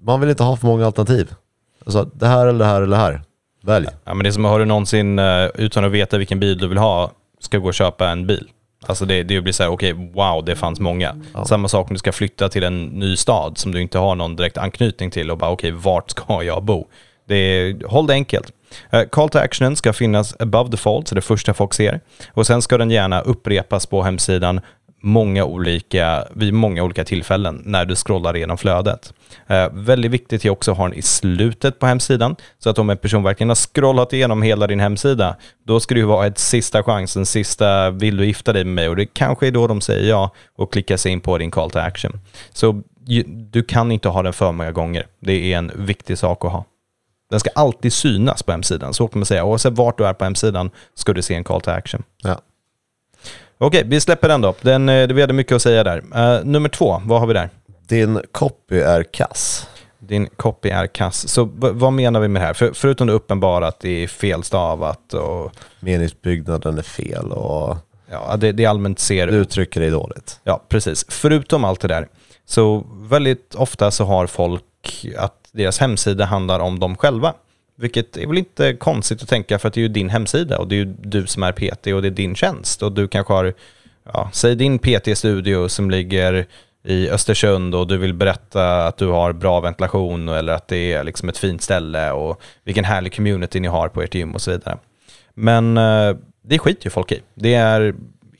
man 0.00 0.20
vill 0.20 0.30
inte 0.30 0.42
ha 0.42 0.56
för 0.56 0.66
många 0.66 0.86
alternativ. 0.86 1.34
Alltså 1.84 2.10
det 2.14 2.26
här 2.26 2.46
eller 2.46 2.58
det 2.58 2.64
här 2.64 2.82
eller 2.82 2.96
det 2.96 3.02
här. 3.02 3.22
Välj. 3.62 3.86
Ja, 4.04 4.14
men 4.14 4.24
det 4.24 4.30
är 4.30 4.32
som, 4.32 4.44
har 4.44 4.58
du 4.58 4.64
någonsin, 4.64 5.18
eh, 5.18 5.46
utan 5.54 5.84
att 5.84 5.92
veta 5.92 6.18
vilken 6.18 6.40
bil 6.40 6.58
du 6.58 6.68
vill 6.68 6.78
ha, 6.78 7.12
ska 7.40 7.58
gå 7.58 7.68
och 7.68 7.74
köpa 7.74 8.08
en 8.08 8.26
bil? 8.26 8.48
Alltså 8.86 9.04
det, 9.04 9.22
det 9.22 9.40
blir 9.40 9.52
så 9.52 9.62
här, 9.62 9.70
okej, 9.70 9.92
okay, 9.92 10.10
wow, 10.12 10.44
det 10.44 10.56
fanns 10.56 10.80
många. 10.80 11.16
Ja. 11.34 11.44
Samma 11.44 11.68
sak 11.68 11.90
om 11.90 11.94
du 11.94 11.98
ska 11.98 12.12
flytta 12.12 12.48
till 12.48 12.64
en 12.64 12.84
ny 12.84 13.16
stad 13.16 13.58
som 13.58 13.72
du 13.72 13.80
inte 13.80 13.98
har 13.98 14.14
någon 14.14 14.36
direkt 14.36 14.58
anknytning 14.58 15.10
till 15.10 15.30
och 15.30 15.38
bara, 15.38 15.50
okej, 15.50 15.72
okay, 15.72 15.82
vart 15.82 16.10
ska 16.10 16.42
jag 16.42 16.62
bo? 16.62 16.86
Det 17.28 17.34
är, 17.34 17.88
håll 17.88 18.06
det 18.06 18.12
enkelt. 18.12 18.52
Eh, 18.90 19.02
call 19.12 19.28
to 19.28 19.38
actionen 19.38 19.76
ska 19.76 19.92
finnas 19.92 20.36
above 20.38 20.70
the 20.70 20.76
fold, 20.76 21.08
så 21.08 21.14
det 21.14 21.20
första 21.20 21.54
folk 21.54 21.74
ser. 21.74 22.00
Och 22.32 22.46
sen 22.46 22.62
ska 22.62 22.78
den 22.78 22.90
gärna 22.90 23.20
upprepas 23.20 23.86
på 23.86 24.02
hemsidan 24.02 24.60
många 25.04 25.44
olika, 25.44 26.24
vid 26.34 26.54
många 26.54 26.82
olika 26.82 27.04
tillfällen 27.04 27.62
när 27.64 27.84
du 27.84 27.96
scrollar 27.96 28.36
igenom 28.36 28.58
flödet. 28.58 29.12
Eh, 29.46 29.68
väldigt 29.72 30.10
viktigt 30.10 30.44
är 30.44 30.50
också 30.50 30.70
att 30.72 30.78
ha 30.78 30.88
den 30.88 30.98
i 30.98 31.02
slutet 31.02 31.78
på 31.78 31.86
hemsidan, 31.86 32.36
så 32.58 32.70
att 32.70 32.78
om 32.78 32.90
en 32.90 32.96
person 32.96 33.22
verkligen 33.22 33.48
har 33.48 33.56
scrollat 33.56 34.12
igenom 34.12 34.42
hela 34.42 34.66
din 34.66 34.80
hemsida, 34.80 35.36
då 35.66 35.80
ska 35.80 35.94
det 35.94 36.00
ju 36.00 36.06
vara 36.06 36.26
ett 36.26 36.38
sista 36.38 36.82
chans, 36.82 37.16
en 37.16 37.26
sista 37.26 37.90
vill 37.90 38.16
du 38.16 38.26
gifta 38.26 38.52
dig 38.52 38.64
med 38.64 38.74
mig 38.74 38.88
och 38.88 38.96
det 38.96 39.06
kanske 39.06 39.46
är 39.46 39.50
då 39.50 39.66
de 39.66 39.80
säger 39.80 40.10
ja 40.10 40.30
och 40.56 40.72
klickar 40.72 40.96
sig 40.96 41.12
in 41.12 41.20
på 41.20 41.38
din 41.38 41.50
call 41.50 41.70
to 41.70 41.78
action. 41.78 42.20
Så 42.52 42.82
du 43.26 43.62
kan 43.62 43.92
inte 43.92 44.08
ha 44.08 44.22
den 44.22 44.32
för 44.32 44.52
många 44.52 44.72
gånger. 44.72 45.06
Det 45.20 45.52
är 45.52 45.58
en 45.58 45.72
viktig 45.74 46.18
sak 46.18 46.44
att 46.44 46.52
ha. 46.52 46.64
Den 47.34 47.40
ska 47.40 47.50
alltid 47.54 47.92
synas 47.92 48.42
på 48.42 48.52
hemsidan, 48.52 48.94
så 48.94 49.08
kan 49.08 49.18
man 49.18 49.26
säga. 49.26 49.44
Oavsett 49.44 49.72
vart 49.72 49.98
du 49.98 50.06
är 50.06 50.12
på 50.12 50.24
hemsidan 50.24 50.70
ska 50.94 51.12
du 51.12 51.22
se 51.22 51.34
en 51.34 51.44
call 51.44 51.60
to 51.60 51.70
action. 51.70 52.02
Ja. 52.22 52.40
Okej, 53.58 53.82
vi 53.86 54.00
släpper 54.00 54.28
den 54.28 54.40
då. 54.40 54.54
Den, 54.60 54.88
eh, 54.88 55.08
vi 55.08 55.20
hade 55.20 55.32
mycket 55.32 55.56
att 55.56 55.62
säga 55.62 55.84
där. 55.84 55.98
Uh, 55.98 56.44
nummer 56.44 56.68
två, 56.68 57.02
vad 57.04 57.20
har 57.20 57.26
vi 57.26 57.34
där? 57.34 57.50
Din 57.88 58.20
copy 58.32 58.78
är 58.78 59.02
kass. 59.02 59.68
Din 59.98 60.26
copy 60.26 60.68
är 60.68 60.86
kass. 60.86 61.28
Så 61.28 61.50
vad 61.54 61.92
menar 61.92 62.20
vi 62.20 62.28
med 62.28 62.42
det 62.42 62.46
här? 62.46 62.54
För, 62.54 62.72
förutom 62.74 63.06
det 63.06 63.12
uppenbara 63.12 63.66
att 63.66 63.80
det 63.80 64.02
är 64.02 64.08
felstavat 64.08 65.14
och... 65.14 65.52
Meningsbyggnaden 65.80 66.78
är 66.78 66.82
fel 66.82 67.32
och... 67.32 67.76
Ja, 68.10 68.36
det, 68.36 68.52
det 68.52 68.66
allmänt 68.66 68.98
ser... 68.98 69.26
Du 69.26 69.32
uttrycker 69.32 69.80
dig 69.80 69.90
dåligt. 69.90 70.40
Ja, 70.44 70.62
precis. 70.68 71.06
Förutom 71.08 71.64
allt 71.64 71.80
det 71.80 71.88
där, 71.88 72.08
så 72.46 72.86
väldigt 72.90 73.54
ofta 73.54 73.90
så 73.90 74.04
har 74.04 74.26
folk 74.26 75.06
att 75.18 75.43
deras 75.54 75.78
hemsida 75.78 76.24
handlar 76.24 76.60
om 76.60 76.78
dem 76.78 76.96
själva. 76.96 77.34
Vilket 77.76 78.16
är 78.16 78.26
väl 78.26 78.38
inte 78.38 78.74
konstigt 78.74 79.22
att 79.22 79.28
tänka 79.28 79.58
för 79.58 79.68
att 79.68 79.74
det 79.74 79.80
är 79.80 79.82
ju 79.82 79.88
din 79.88 80.08
hemsida 80.08 80.58
och 80.58 80.68
det 80.68 80.74
är 80.74 80.76
ju 80.76 80.84
du 80.84 81.26
som 81.26 81.42
är 81.42 81.52
PT 81.52 81.86
och 81.86 82.02
det 82.02 82.08
är 82.08 82.10
din 82.10 82.34
tjänst. 82.34 82.82
Och 82.82 82.92
du 82.92 83.08
kanske 83.08 83.32
har, 83.32 83.54
ja, 84.12 84.30
säg 84.32 84.54
din 84.54 84.78
PT-studio 84.78 85.68
som 85.68 85.90
ligger 85.90 86.46
i 86.84 87.10
Östersund 87.10 87.74
och 87.74 87.86
du 87.86 87.96
vill 87.96 88.14
berätta 88.14 88.86
att 88.86 88.96
du 88.96 89.06
har 89.06 89.32
bra 89.32 89.60
ventilation 89.60 90.28
eller 90.28 90.52
att 90.52 90.68
det 90.68 90.92
är 90.92 91.04
liksom 91.04 91.28
ett 91.28 91.38
fint 91.38 91.62
ställe 91.62 92.10
och 92.10 92.42
vilken 92.64 92.84
härlig 92.84 93.14
community 93.14 93.60
ni 93.60 93.68
har 93.68 93.88
på 93.88 94.02
ert 94.02 94.14
gym 94.14 94.34
och 94.34 94.40
så 94.40 94.50
vidare. 94.50 94.78
Men 95.34 95.76
eh, 95.76 96.16
det 96.42 96.58
skiter 96.58 96.84
ju 96.84 96.90
folk 96.90 97.12
i. 97.12 97.20
Det 97.34 97.54
är 97.54 97.94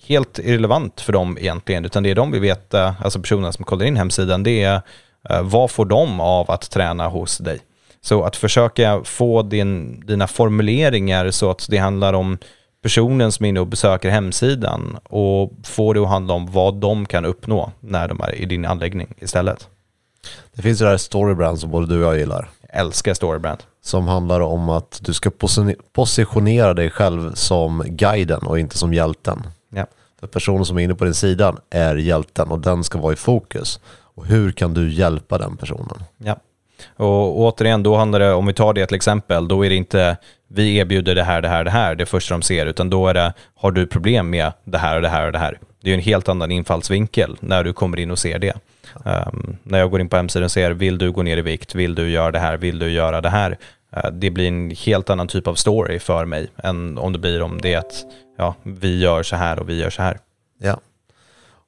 helt 0.06 0.38
irrelevant 0.38 1.00
för 1.00 1.12
dem 1.12 1.38
egentligen, 1.40 1.84
utan 1.84 2.02
det 2.02 2.14
de 2.14 2.32
vill 2.32 2.40
veta, 2.40 2.84
eh, 2.84 3.02
alltså 3.02 3.20
personerna 3.20 3.52
som 3.52 3.64
kollar 3.64 3.86
in 3.86 3.96
hemsidan, 3.96 4.42
det 4.42 4.62
är 4.62 4.80
vad 5.42 5.70
får 5.70 5.84
de 5.84 6.20
av 6.20 6.50
att 6.50 6.70
träna 6.70 7.08
hos 7.08 7.38
dig? 7.38 7.60
Så 8.00 8.24
att 8.24 8.36
försöka 8.36 9.00
få 9.04 9.42
din, 9.42 10.00
dina 10.06 10.26
formuleringar 10.26 11.30
så 11.30 11.50
att 11.50 11.66
det 11.68 11.78
handlar 11.78 12.12
om 12.12 12.38
personen 12.82 13.32
som 13.32 13.44
är 13.44 13.48
inne 13.48 13.60
och 13.60 13.66
besöker 13.66 14.10
hemsidan 14.10 14.98
och 15.04 15.52
få 15.64 15.92
det 15.92 16.00
att 16.00 16.08
handla 16.08 16.34
om 16.34 16.52
vad 16.52 16.74
de 16.74 17.06
kan 17.06 17.24
uppnå 17.24 17.72
när 17.80 18.08
de 18.08 18.20
är 18.20 18.34
i 18.34 18.44
din 18.44 18.64
anläggning 18.64 19.14
istället. 19.18 19.68
Det 20.54 20.62
finns 20.62 20.80
ju 20.80 20.84
det 20.84 20.90
här 20.90 20.96
Storybrand 20.96 21.60
som 21.60 21.70
både 21.70 21.86
du 21.86 22.04
och 22.04 22.12
jag 22.12 22.18
gillar. 22.18 22.48
Jag 22.60 22.80
älskar 22.80 23.14
Storybrand. 23.14 23.62
Som 23.82 24.08
handlar 24.08 24.40
om 24.40 24.68
att 24.68 25.00
du 25.02 25.12
ska 25.12 25.30
positionera 25.92 26.74
dig 26.74 26.90
själv 26.90 27.34
som 27.34 27.84
guiden 27.86 28.40
och 28.40 28.58
inte 28.58 28.78
som 28.78 28.94
hjälten. 28.94 29.46
Ja. 29.74 29.86
För 30.20 30.26
personen 30.26 30.64
som 30.64 30.78
är 30.78 30.82
inne 30.82 30.94
på 30.94 31.04
din 31.04 31.14
sidan 31.14 31.58
är 31.70 31.96
hjälten 31.96 32.50
och 32.50 32.58
den 32.58 32.84
ska 32.84 32.98
vara 32.98 33.12
i 33.12 33.16
fokus. 33.16 33.80
Och 34.14 34.26
hur 34.26 34.52
kan 34.52 34.74
du 34.74 34.92
hjälpa 34.92 35.38
den 35.38 35.56
personen? 35.56 36.04
Ja. 36.18 36.36
Och 36.96 37.38
återigen, 37.40 37.82
då 37.82 37.96
handlar 37.96 38.20
det, 38.20 38.32
om 38.32 38.46
vi 38.46 38.52
tar 38.52 38.72
det 38.72 38.86
till 38.86 38.96
exempel, 38.96 39.48
då 39.48 39.64
är 39.64 39.70
det 39.70 39.76
inte 39.76 40.16
vi 40.48 40.76
erbjuder 40.76 41.14
det 41.14 41.22
här, 41.22 41.42
det 41.42 41.48
här, 41.48 41.64
det 41.64 41.70
här, 41.70 41.94
det 41.94 42.06
första 42.06 42.34
de 42.34 42.42
ser, 42.42 42.66
utan 42.66 42.90
då 42.90 43.08
är 43.08 43.14
det, 43.14 43.32
har 43.54 43.70
du 43.70 43.86
problem 43.86 44.30
med 44.30 44.52
det 44.64 44.78
här 44.78 44.96
och 44.96 45.02
det 45.02 45.08
här 45.08 45.26
och 45.26 45.32
det 45.32 45.38
här? 45.38 45.58
Det 45.80 45.90
är 45.90 45.94
en 45.94 46.00
helt 46.00 46.28
annan 46.28 46.50
infallsvinkel 46.50 47.36
när 47.40 47.64
du 47.64 47.72
kommer 47.72 47.98
in 47.98 48.10
och 48.10 48.18
ser 48.18 48.38
det. 48.38 48.54
Um, 49.04 49.56
när 49.62 49.78
jag 49.78 49.90
går 49.90 50.00
in 50.00 50.08
på 50.08 50.16
hemsidan 50.16 50.44
och 50.44 50.50
ser, 50.50 50.70
vill 50.70 50.98
du 50.98 51.12
gå 51.12 51.22
ner 51.22 51.36
i 51.36 51.42
vikt, 51.42 51.74
vill 51.74 51.94
du 51.94 52.10
göra 52.10 52.30
det 52.30 52.38
här, 52.38 52.56
vill 52.56 52.78
du 52.78 52.90
göra 52.90 53.20
det 53.20 53.28
här? 53.28 53.50
Uh, 53.96 54.10
det 54.12 54.30
blir 54.30 54.48
en 54.48 54.70
helt 54.70 55.10
annan 55.10 55.28
typ 55.28 55.46
av 55.46 55.54
story 55.54 55.98
för 55.98 56.24
mig 56.24 56.48
än 56.56 56.98
om 56.98 57.12
det 57.12 57.18
blir 57.18 57.42
om 57.42 57.60
det 57.60 57.74
att 57.74 58.04
ja, 58.38 58.54
vi 58.62 58.98
gör 58.98 59.22
så 59.22 59.36
här 59.36 59.58
och 59.58 59.68
vi 59.68 59.80
gör 59.80 59.90
så 59.90 60.02
här. 60.02 60.18
Ja. 60.58 60.80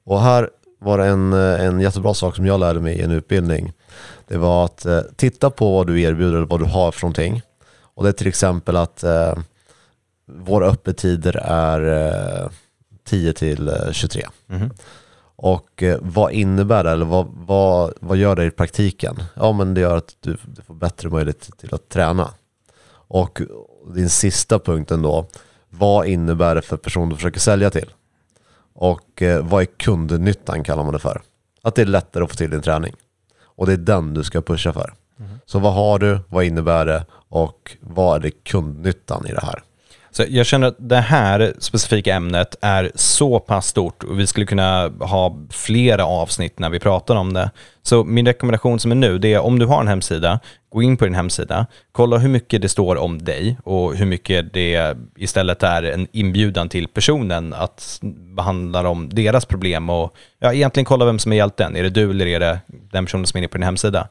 Och 0.05 0.21
här 0.21 0.49
var 0.79 0.97
det 0.97 1.05
en, 1.05 1.33
en 1.33 1.79
jättebra 1.79 2.13
sak 2.13 2.35
som 2.35 2.45
jag 2.45 2.59
lärde 2.59 2.79
mig 2.79 2.95
i 2.95 3.01
en 3.01 3.11
utbildning. 3.11 3.73
Det 4.27 4.37
var 4.37 4.65
att 4.65 4.85
eh, 4.85 4.99
titta 5.15 5.49
på 5.49 5.73
vad 5.73 5.87
du 5.87 6.01
erbjuder 6.01 6.41
och 6.41 6.49
vad 6.49 6.59
du 6.59 6.65
har 6.65 6.91
för 6.91 7.01
någonting. 7.01 7.41
Och 7.79 8.03
det 8.03 8.09
är 8.09 8.13
till 8.13 8.27
exempel 8.27 8.77
att 8.77 9.03
eh, 9.03 9.33
våra 10.31 10.67
öppettider 10.67 11.37
är 11.43 12.07
eh, 12.43 12.49
10 13.03 13.33
till 13.33 13.71
23. 13.91 14.27
Mm. 14.49 14.69
Och 15.35 15.83
eh, 15.83 15.97
vad 16.01 16.31
innebär 16.31 16.83
det, 16.83 16.91
eller 16.91 17.05
vad, 17.05 17.27
vad, 17.33 17.93
vad 17.99 18.17
gör 18.17 18.35
det 18.35 18.45
i 18.45 18.51
praktiken? 18.51 19.23
Ja 19.33 19.51
men 19.51 19.73
det 19.73 19.81
gör 19.81 19.97
att 19.97 20.15
du, 20.19 20.37
du 20.45 20.61
får 20.61 20.73
bättre 20.73 21.09
möjlighet 21.09 21.49
till 21.57 21.73
att 21.73 21.89
träna. 21.89 22.33
Och 23.09 23.41
din 23.95 24.09
sista 24.09 24.59
punkten 24.59 25.01
då, 25.01 25.25
vad 25.69 26.07
innebär 26.07 26.55
det 26.55 26.61
för 26.61 26.77
person 26.77 27.09
du 27.09 27.15
försöker 27.15 27.39
sälja 27.39 27.69
till? 27.69 27.89
Och 28.79 29.21
eh, 29.21 29.45
vad 29.45 29.61
är 29.61 29.65
kundnyttan 29.65 30.63
kallar 30.63 30.83
man 30.83 30.93
det 30.93 30.99
för? 30.99 31.21
Att 31.61 31.75
det 31.75 31.81
är 31.81 31.85
lättare 31.85 32.23
att 32.23 32.29
få 32.29 32.35
till 32.35 32.49
din 32.49 32.61
träning. 32.61 32.93
Och 33.43 33.65
det 33.65 33.73
är 33.73 33.77
den 33.77 34.13
du 34.13 34.23
ska 34.23 34.41
pusha 34.41 34.73
för. 34.73 34.93
Mm. 35.19 35.39
Så 35.45 35.59
vad 35.59 35.73
har 35.73 35.99
du, 35.99 36.19
vad 36.29 36.43
innebär 36.43 36.85
det 36.85 37.05
och 37.29 37.77
vad 37.79 38.15
är 38.15 38.19
det 38.19 38.31
kundnyttan 38.31 39.27
i 39.27 39.31
det 39.31 39.45
här? 39.45 39.63
Så 40.11 40.23
jag 40.29 40.45
känner 40.45 40.67
att 40.67 40.75
det 40.79 40.95
här 40.95 41.53
specifika 41.59 42.15
ämnet 42.15 42.55
är 42.61 42.91
så 42.95 43.39
pass 43.39 43.67
stort 43.67 44.03
och 44.03 44.19
vi 44.19 44.27
skulle 44.27 44.45
kunna 44.45 44.87
ha 44.87 45.37
flera 45.49 46.05
avsnitt 46.05 46.59
när 46.59 46.69
vi 46.69 46.79
pratar 46.79 47.15
om 47.15 47.33
det. 47.33 47.51
Så 47.83 48.03
min 48.03 48.25
rekommendation 48.25 48.79
som 48.79 48.91
är 48.91 48.95
nu, 48.95 49.17
det 49.17 49.33
är 49.33 49.39
om 49.39 49.59
du 49.59 49.65
har 49.65 49.81
en 49.81 49.87
hemsida, 49.87 50.39
gå 50.77 50.83
in 50.83 50.97
på 50.97 51.05
din 51.05 51.15
hemsida, 51.15 51.65
kolla 51.91 52.17
hur 52.17 52.29
mycket 52.29 52.61
det 52.61 52.69
står 52.69 52.95
om 52.95 53.23
dig 53.23 53.57
och 53.63 53.95
hur 53.95 54.05
mycket 54.05 54.53
det 54.53 54.97
istället 55.15 55.63
är 55.63 55.83
en 55.83 56.07
inbjudan 56.11 56.69
till 56.69 56.87
personen 56.87 57.53
att 57.53 57.99
behandla 58.35 58.89
om 58.89 59.09
deras 59.09 59.45
problem 59.45 59.89
och 59.89 60.15
ja, 60.39 60.53
egentligen 60.53 60.85
kolla 60.85 61.05
vem 61.05 61.19
som 61.19 61.31
är 61.31 61.37
hjälten. 61.37 61.75
Är 61.75 61.83
det 61.83 61.89
du 61.89 62.09
eller 62.09 62.27
är 62.27 62.39
det 62.39 62.59
den 62.69 63.05
personen 63.05 63.25
som 63.25 63.37
är 63.37 63.39
inne 63.39 63.47
på 63.47 63.57
din 63.57 63.63
hemsida? 63.63 64.07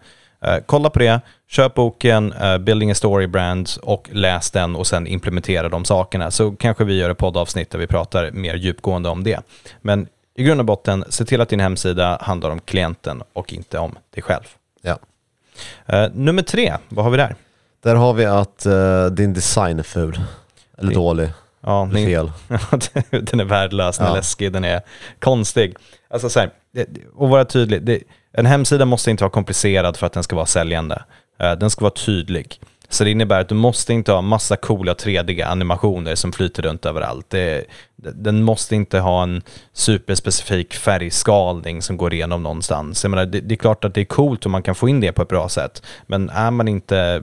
Uh, 0.46 0.56
kolla 0.66 0.90
på 0.90 0.99
det, 0.99 1.20
köp 1.49 1.75
boken 1.75 2.32
uh, 2.32 2.58
Building 2.58 2.90
a 2.90 2.94
Story 2.94 3.26
Brand 3.26 3.68
och 3.82 4.08
läs 4.12 4.50
den 4.50 4.76
och 4.76 4.87
sen 4.87 5.06
implementera 5.06 5.68
de 5.68 5.85
sakerna. 5.85 6.30
Så 6.30 6.52
kanske 6.52 6.85
vi 6.85 6.99
gör 6.99 7.11
ett 7.11 7.18
poddavsnitt 7.18 7.70
där 7.70 7.78
vi 7.78 7.87
pratar 7.87 8.30
mer 8.30 8.54
djupgående 8.54 9.08
om 9.08 9.25
det. 9.25 9.40
Men 9.82 10.08
i 10.38 10.42
grund 10.42 10.61
och 10.61 10.66
botten, 10.66 11.04
se 11.08 11.25
till 11.25 11.40
att 11.40 11.49
din 11.49 11.61
hemsida 11.61 12.18
handlar 12.20 12.50
om 12.50 12.61
klienten 12.61 13.23
och 13.32 13.52
inte 13.52 13.78
om 13.78 13.94
dig 14.14 14.23
själv. 14.23 14.44
Uh, 15.93 16.09
nummer 16.15 16.43
tre, 16.43 16.75
vad 16.89 17.05
har 17.05 17.11
vi 17.11 17.17
där? 17.17 17.35
Där 17.83 17.95
har 17.95 18.15
vi 18.15 18.25
att 18.25 18.67
din 19.17 19.33
design 19.33 19.79
är 19.79 19.83
ful. 19.83 20.21
Eller 20.79 20.89
din, 20.89 20.99
dålig. 20.99 21.29
Ja, 21.61 21.89
din, 21.93 22.07
fel. 22.07 22.33
den 23.11 23.41
är 23.41 23.45
värdelös, 23.45 23.99
den 23.99 24.07
är 24.07 24.15
läskig, 24.15 24.53
den 24.53 24.65
är 24.65 24.81
konstig. 25.19 25.77
Alltså 26.11 26.29
så 26.29 26.41
här, 26.41 26.51
och 27.15 27.29
vara 27.29 27.45
tydlig. 27.45 27.83
Det, 27.83 28.03
en 28.33 28.47
hemsida 28.47 28.85
måste 28.85 29.11
inte 29.11 29.25
vara 29.25 29.31
komplicerad 29.31 29.97
för 29.97 30.07
att 30.07 30.13
den 30.13 30.23
ska 30.23 30.37
vara 30.37 30.47
säljande. 30.47 31.05
Eh, 31.41 31.53
den 31.53 31.71
ska 31.71 31.85
vara 31.85 31.95
tydlig. 31.95 32.61
Så 32.88 33.05
det 33.05 33.11
innebär 33.11 33.40
att 33.40 33.49
du 33.49 33.55
måste 33.55 33.93
inte 33.93 34.12
ha 34.12 34.21
massa 34.21 34.57
coola 34.57 34.95
3D-animationer 34.95 36.14
som 36.14 36.33
flyter 36.33 36.62
runt 36.62 36.87
överallt. 36.87 37.31
Det, 37.31 37.64
den 37.97 38.43
måste 38.43 38.76
inte 38.76 38.99
ha 38.99 39.23
en 39.23 39.43
superspecifik 39.73 40.75
färgskalning 40.75 41.83
som 41.83 41.97
går 41.97 42.14
igenom 42.14 42.43
någonstans. 42.43 43.05
Jag 43.05 43.11
menar, 43.11 43.26
det, 43.26 43.40
det, 43.40 43.55
är 43.55 43.57
klart 43.57 43.85
att 43.85 43.95
det 43.95 44.00
är 44.00 44.05
coolt 44.05 44.47
om 44.47 44.52
man 44.52 44.62
kan 44.62 44.75
få 44.75 44.88
in 44.88 45.00
det 45.00 45.12
på 45.12 45.23
ett 45.23 45.28
bra 45.28 45.49
sätt. 45.49 45.83
Men 46.07 46.31
är 46.31 46.50
man 46.50 46.69
inte, 46.69 47.23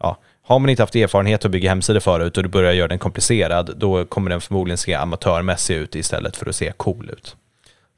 ja, 0.00 0.16
har 0.42 0.58
man 0.58 0.70
inte 0.70 0.82
haft 0.82 0.96
erfarenhet 0.96 1.44
att 1.44 1.50
bygga 1.50 1.68
hemsidor 1.68 2.00
förut 2.00 2.36
och 2.36 2.42
du 2.42 2.48
börjar 2.48 2.72
göra 2.72 2.88
den 2.88 2.98
komplicerad, 2.98 3.74
då 3.76 4.04
kommer 4.04 4.30
den 4.30 4.40
förmodligen 4.40 4.78
se 4.78 4.94
amatörmässig 4.94 5.74
ut 5.76 5.94
istället 5.94 6.36
för 6.36 6.48
att 6.48 6.56
se 6.56 6.72
cool 6.76 7.10
ut. 7.10 7.36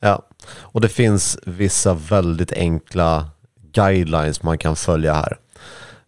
Ja, 0.00 0.22
och 0.48 0.80
det 0.80 0.88
finns 0.88 1.38
vissa 1.44 1.94
väldigt 1.94 2.52
enkla 2.52 3.30
guidelines 3.72 4.42
man 4.42 4.58
kan 4.58 4.76
följa 4.76 5.14
här. 5.14 5.38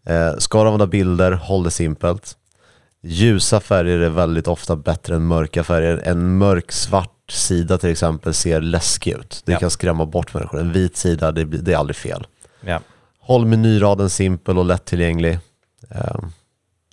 Eh, 0.06 0.36
ska 0.38 0.58
du 0.58 0.66
använda 0.66 0.86
bilder, 0.86 1.32
håll 1.32 1.64
det 1.64 1.70
simpelt. 1.70 2.36
Ljusa 3.02 3.60
färger 3.60 3.98
är 3.98 4.08
väldigt 4.08 4.48
ofta 4.48 4.76
bättre 4.76 5.14
än 5.14 5.26
mörka 5.26 5.64
färger. 5.64 6.02
En 6.04 6.38
mörk 6.38 6.72
svart 6.72 7.30
sida 7.30 7.78
till 7.78 7.90
exempel 7.90 8.34
ser 8.34 8.60
läskig 8.60 9.12
ut. 9.12 9.42
Det 9.44 9.52
ja. 9.52 9.58
kan 9.58 9.70
skrämma 9.70 10.06
bort 10.06 10.34
människor. 10.34 10.60
En 10.60 10.72
vit 10.72 10.96
sida, 10.96 11.32
det, 11.32 11.44
det 11.44 11.72
är 11.72 11.76
aldrig 11.76 11.96
fel. 11.96 12.26
Ja. 12.60 12.80
Håll 13.20 13.46
menyraden 13.46 14.10
simpel 14.10 14.58
och 14.58 14.64
lättillgänglig. 14.64 15.38
Eh, 15.90 16.18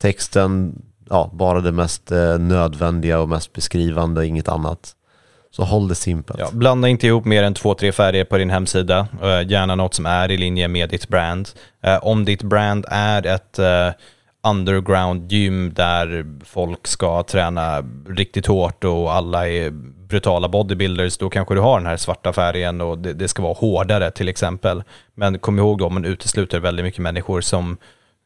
texten, 0.01 0.81
ja, 1.09 1.29
bara 1.33 1.61
det 1.61 1.71
mest 1.71 2.11
eh, 2.11 2.39
nödvändiga 2.39 3.19
och 3.19 3.29
mest 3.29 3.53
beskrivande, 3.53 4.25
inget 4.25 4.47
annat. 4.47 4.95
Så 5.55 5.63
håll 5.63 5.87
det 5.87 5.95
simpelt. 5.95 6.39
Ja, 6.39 6.49
blanda 6.51 6.87
inte 6.87 7.07
ihop 7.07 7.25
mer 7.25 7.43
än 7.43 7.53
två, 7.53 7.73
tre 7.73 7.91
färger 7.91 8.25
på 8.25 8.37
din 8.37 8.49
hemsida. 8.49 9.07
Eh, 9.23 9.51
gärna 9.51 9.75
något 9.75 9.93
som 9.93 10.05
är 10.05 10.31
i 10.31 10.37
linje 10.37 10.67
med 10.67 10.89
ditt 10.89 11.07
brand. 11.07 11.49
Eh, 11.83 11.97
om 11.97 12.25
ditt 12.25 12.43
brand 12.43 12.85
är 12.89 13.25
ett 13.25 13.59
eh, 13.59 13.89
underground 14.47 15.31
gym 15.31 15.73
där 15.73 16.25
folk 16.45 16.87
ska 16.87 17.23
träna 17.23 17.83
riktigt 18.07 18.45
hårt 18.45 18.83
och 18.83 19.13
alla 19.13 19.49
är 19.49 19.69
brutala 20.07 20.49
bodybuilders, 20.49 21.17
då 21.17 21.29
kanske 21.29 21.53
du 21.53 21.61
har 21.61 21.79
den 21.79 21.87
här 21.87 21.97
svarta 21.97 22.33
färgen 22.33 22.81
och 22.81 22.97
det, 22.97 23.13
det 23.13 23.27
ska 23.27 23.43
vara 23.43 23.53
hårdare 23.53 24.11
till 24.11 24.29
exempel. 24.29 24.83
Men 25.13 25.39
kom 25.39 25.59
ihåg 25.59 25.77
då, 25.77 25.89
man 25.89 26.05
utesluter 26.05 26.59
väldigt 26.59 26.85
mycket 26.85 27.01
människor 27.01 27.41
som 27.41 27.77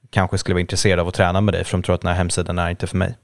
kanske 0.10 0.38
skulle 0.38 0.54
vara 0.54 0.62
intresserade 0.62 1.02
av 1.02 1.08
att 1.08 1.14
träna 1.14 1.42
med 1.42 1.54
dig, 1.54 1.64
för 1.64 1.78
de 1.78 1.84
tror 1.84 1.96
att 1.96 2.02
den 2.02 2.10
här 2.10 2.18
hemsidan 2.18 2.60
är 2.60 2.70
inte 2.70 2.88
för 2.88 2.98
mig. 2.98 3.16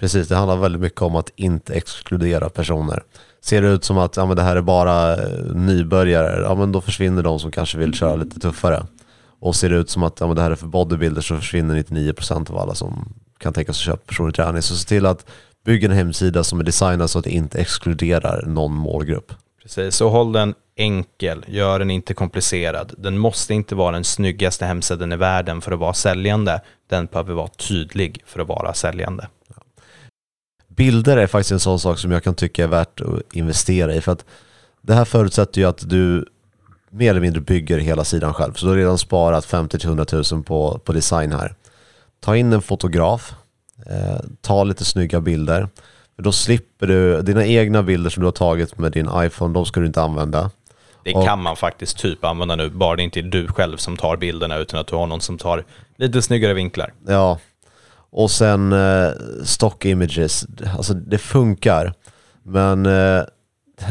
Precis, 0.00 0.28
det 0.28 0.36
handlar 0.36 0.56
väldigt 0.56 0.80
mycket 0.80 1.02
om 1.02 1.16
att 1.16 1.32
inte 1.36 1.74
exkludera 1.74 2.48
personer. 2.48 3.02
Ser 3.40 3.62
det 3.62 3.68
ut 3.68 3.84
som 3.84 3.98
att 3.98 4.16
ja, 4.16 4.26
men 4.26 4.36
det 4.36 4.42
här 4.42 4.56
är 4.56 4.60
bara 4.60 5.16
eh, 5.16 5.44
nybörjare, 5.54 6.42
ja 6.42 6.54
men 6.54 6.72
då 6.72 6.80
försvinner 6.80 7.22
de 7.22 7.38
som 7.38 7.50
kanske 7.50 7.78
vill 7.78 7.94
köra 7.94 8.16
lite 8.16 8.40
tuffare. 8.40 8.86
Och 9.40 9.56
ser 9.56 9.70
det 9.70 9.76
ut 9.76 9.90
som 9.90 10.02
att 10.02 10.20
ja, 10.20 10.26
men 10.26 10.36
det 10.36 10.42
här 10.42 10.50
är 10.50 10.54
för 10.54 10.66
bodybuilders 10.66 11.28
så 11.28 11.36
försvinner 11.36 11.74
99% 11.82 12.50
av 12.50 12.58
alla 12.58 12.74
som 12.74 13.14
kan 13.38 13.52
tänka 13.52 13.72
sig 13.72 13.84
köpa 13.84 14.02
personlig 14.06 14.34
träning. 14.34 14.62
Så 14.62 14.76
se 14.76 14.88
till 14.88 15.06
att 15.06 15.26
bygga 15.64 15.88
en 15.88 15.94
hemsida 15.94 16.44
som 16.44 16.60
är 16.60 16.64
designad 16.64 17.10
så 17.10 17.18
att 17.18 17.24
det 17.24 17.30
inte 17.30 17.60
exkluderar 17.60 18.46
någon 18.46 18.72
målgrupp. 18.72 19.32
Precis, 19.62 19.94
så 19.94 20.08
håll 20.08 20.32
den 20.32 20.54
enkel, 20.76 21.44
gör 21.48 21.78
den 21.78 21.90
inte 21.90 22.14
komplicerad. 22.14 22.94
Den 22.98 23.18
måste 23.18 23.54
inte 23.54 23.74
vara 23.74 23.92
den 23.92 24.04
snyggaste 24.04 24.66
hemsidan 24.66 25.12
i 25.12 25.16
världen 25.16 25.60
för 25.60 25.72
att 25.72 25.78
vara 25.78 25.94
säljande. 25.94 26.60
Den 26.88 27.06
behöver 27.06 27.34
vara 27.34 27.48
tydlig 27.48 28.22
för 28.26 28.40
att 28.40 28.48
vara 28.48 28.74
säljande 28.74 29.28
bilder 30.78 31.16
är 31.16 31.26
faktiskt 31.26 31.52
en 31.52 31.60
sån 31.60 31.80
sak 31.80 31.98
som 31.98 32.10
jag 32.10 32.24
kan 32.24 32.34
tycka 32.34 32.64
är 32.64 32.68
värt 32.68 33.00
att 33.00 33.22
investera 33.32 33.94
i. 33.94 34.00
För 34.00 34.12
att 34.12 34.24
det 34.82 34.94
här 34.94 35.04
förutsätter 35.04 35.60
ju 35.60 35.68
att 35.68 35.88
du 35.90 36.26
mer 36.90 37.10
eller 37.10 37.20
mindre 37.20 37.40
bygger 37.40 37.78
hela 37.78 38.04
sidan 38.04 38.34
själv. 38.34 38.52
Så 38.52 38.66
du 38.66 38.70
har 38.70 38.76
redan 38.76 38.98
sparat 38.98 39.46
50-100 39.46 40.34
000 40.34 40.42
på, 40.42 40.80
på 40.84 40.92
design 40.92 41.32
här. 41.32 41.54
Ta 42.20 42.36
in 42.36 42.52
en 42.52 42.62
fotograf, 42.62 43.34
eh, 43.86 44.20
ta 44.40 44.64
lite 44.64 44.84
snygga 44.84 45.20
bilder. 45.20 45.68
För 46.16 46.22
då 46.22 46.32
slipper 46.32 46.86
du, 46.86 47.22
dina 47.22 47.46
egna 47.46 47.82
bilder 47.82 48.10
som 48.10 48.20
du 48.20 48.26
har 48.26 48.32
tagit 48.32 48.78
med 48.78 48.92
din 48.92 49.10
iPhone, 49.14 49.54
de 49.54 49.66
ska 49.66 49.80
du 49.80 49.86
inte 49.86 50.02
använda. 50.02 50.50
Det 51.04 51.14
och, 51.14 51.24
kan 51.24 51.42
man 51.42 51.56
faktiskt 51.56 51.98
typ 51.98 52.24
använda 52.24 52.56
nu, 52.56 52.70
bara 52.70 52.96
det 52.96 53.02
inte 53.02 53.20
är 53.20 53.22
du 53.22 53.48
själv 53.48 53.76
som 53.76 53.96
tar 53.96 54.16
bilderna 54.16 54.56
utan 54.56 54.80
att 54.80 54.86
du 54.86 54.96
har 54.96 55.06
någon 55.06 55.20
som 55.20 55.38
tar 55.38 55.64
lite 55.96 56.22
snyggare 56.22 56.54
vinklar. 56.54 56.92
Ja, 57.06 57.38
och 58.10 58.30
sen 58.30 58.72
eh, 58.72 59.10
stock 59.44 59.84
images, 59.84 60.46
alltså 60.76 60.94
det 60.94 61.18
funkar. 61.18 61.92
Men 62.42 62.86
eh, 62.86 63.22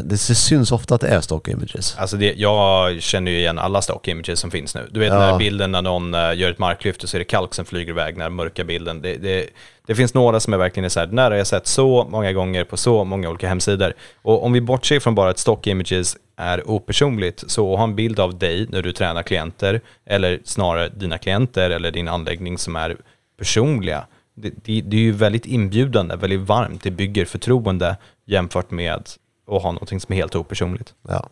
det 0.03 0.17
syns 0.17 0.71
ofta 0.71 0.95
att 0.95 1.01
det 1.01 1.07
är 1.07 1.21
stock 1.21 1.47
images. 1.47 1.95
Alltså 1.97 2.17
det, 2.17 2.33
jag 2.37 3.01
känner 3.01 3.31
ju 3.31 3.37
igen 3.37 3.59
alla 3.59 3.81
stock 3.81 4.07
images 4.07 4.39
som 4.39 4.51
finns 4.51 4.75
nu. 4.75 4.87
Du 4.91 4.99
vet 4.99 5.09
ja. 5.09 5.19
den 5.19 5.31
här 5.31 5.37
bilden 5.37 5.71
när 5.71 5.81
någon 5.81 6.15
uh, 6.15 6.37
gör 6.37 6.51
ett 6.51 6.59
marklyft 6.59 7.03
och 7.03 7.09
så 7.09 7.17
är 7.17 7.19
det 7.19 7.25
kalk 7.25 7.53
som 7.53 7.65
flyger 7.65 7.89
iväg, 7.89 8.15
den 8.15 8.21
här 8.21 8.29
mörka 8.29 8.63
bilden. 8.63 9.01
Det, 9.01 9.17
det, 9.17 9.49
det 9.87 9.95
finns 9.95 10.13
några 10.13 10.39
som 10.39 10.53
är 10.53 10.57
verkligen 10.57 10.89
så 10.89 10.99
här, 10.99 11.07
den 11.07 11.19
här 11.19 11.31
har 11.31 11.37
jag 11.37 11.47
sett 11.47 11.67
så 11.67 12.07
många 12.09 12.33
gånger 12.33 12.63
på 12.63 12.77
så 12.77 13.03
många 13.03 13.29
olika 13.29 13.47
hemsidor. 13.47 13.93
Och 14.21 14.43
om 14.43 14.53
vi 14.53 14.61
bortser 14.61 14.99
från 14.99 15.15
bara 15.15 15.29
att 15.29 15.39
stock 15.39 15.67
images 15.67 16.17
är 16.37 16.69
opersonligt, 16.69 17.43
så 17.47 17.73
att 17.73 17.77
ha 17.77 17.83
en 17.83 17.95
bild 17.95 18.19
av 18.19 18.37
dig 18.37 18.67
när 18.69 18.81
du 18.81 18.93
tränar 18.93 19.23
klienter, 19.23 19.81
eller 20.05 20.39
snarare 20.43 20.89
dina 20.89 21.17
klienter 21.17 21.69
eller 21.69 21.91
din 21.91 22.07
anläggning 22.07 22.57
som 22.57 22.75
är 22.75 22.97
personliga, 23.37 24.07
det, 24.35 24.49
det, 24.49 24.81
det, 24.81 24.97
är 24.97 25.01
ju 25.01 25.11
väldigt 25.11 25.45
inbjudande, 25.45 26.15
väldigt 26.15 26.39
varmt. 26.39 26.83
Det 26.83 26.91
bygger 26.91 27.25
förtroende 27.25 27.97
jämfört 28.25 28.71
med 28.71 28.93
att 28.93 29.17
ha 29.45 29.71
någonting 29.71 29.99
som 29.99 30.13
är 30.13 30.17
helt 30.17 30.35
opersonligt. 30.35 30.93
Ja. 31.07 31.29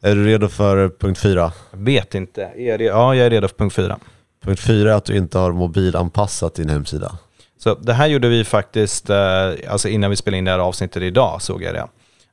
Är 0.00 0.14
du 0.14 0.26
redo 0.26 0.48
för 0.48 0.88
punkt 0.88 1.18
fyra? 1.18 1.52
Jag 1.70 1.78
vet 1.78 2.14
inte. 2.14 2.42
Är 2.42 2.78
det, 2.78 2.84
ja, 2.84 3.14
jag 3.14 3.26
är 3.26 3.30
redo 3.30 3.48
för 3.48 3.56
punkt 3.56 3.74
fyra. 3.74 3.98
Punkt 4.44 4.60
fyra 4.60 4.92
är 4.92 4.96
att 4.96 5.04
du 5.04 5.16
inte 5.16 5.38
har 5.38 5.52
mobilanpassat 5.52 6.54
din 6.54 6.68
hemsida. 6.68 7.18
Så 7.58 7.74
det 7.74 7.92
här 7.92 8.06
gjorde 8.06 8.28
vi 8.28 8.44
faktiskt, 8.44 9.10
eh, 9.10 9.50
alltså 9.68 9.88
innan 9.88 10.10
vi 10.10 10.16
spelade 10.16 10.38
in 10.38 10.44
det 10.44 10.50
här 10.50 10.58
avsnittet 10.58 11.02
idag 11.02 11.42
såg 11.42 11.62
jag 11.62 11.74
det. 11.74 11.86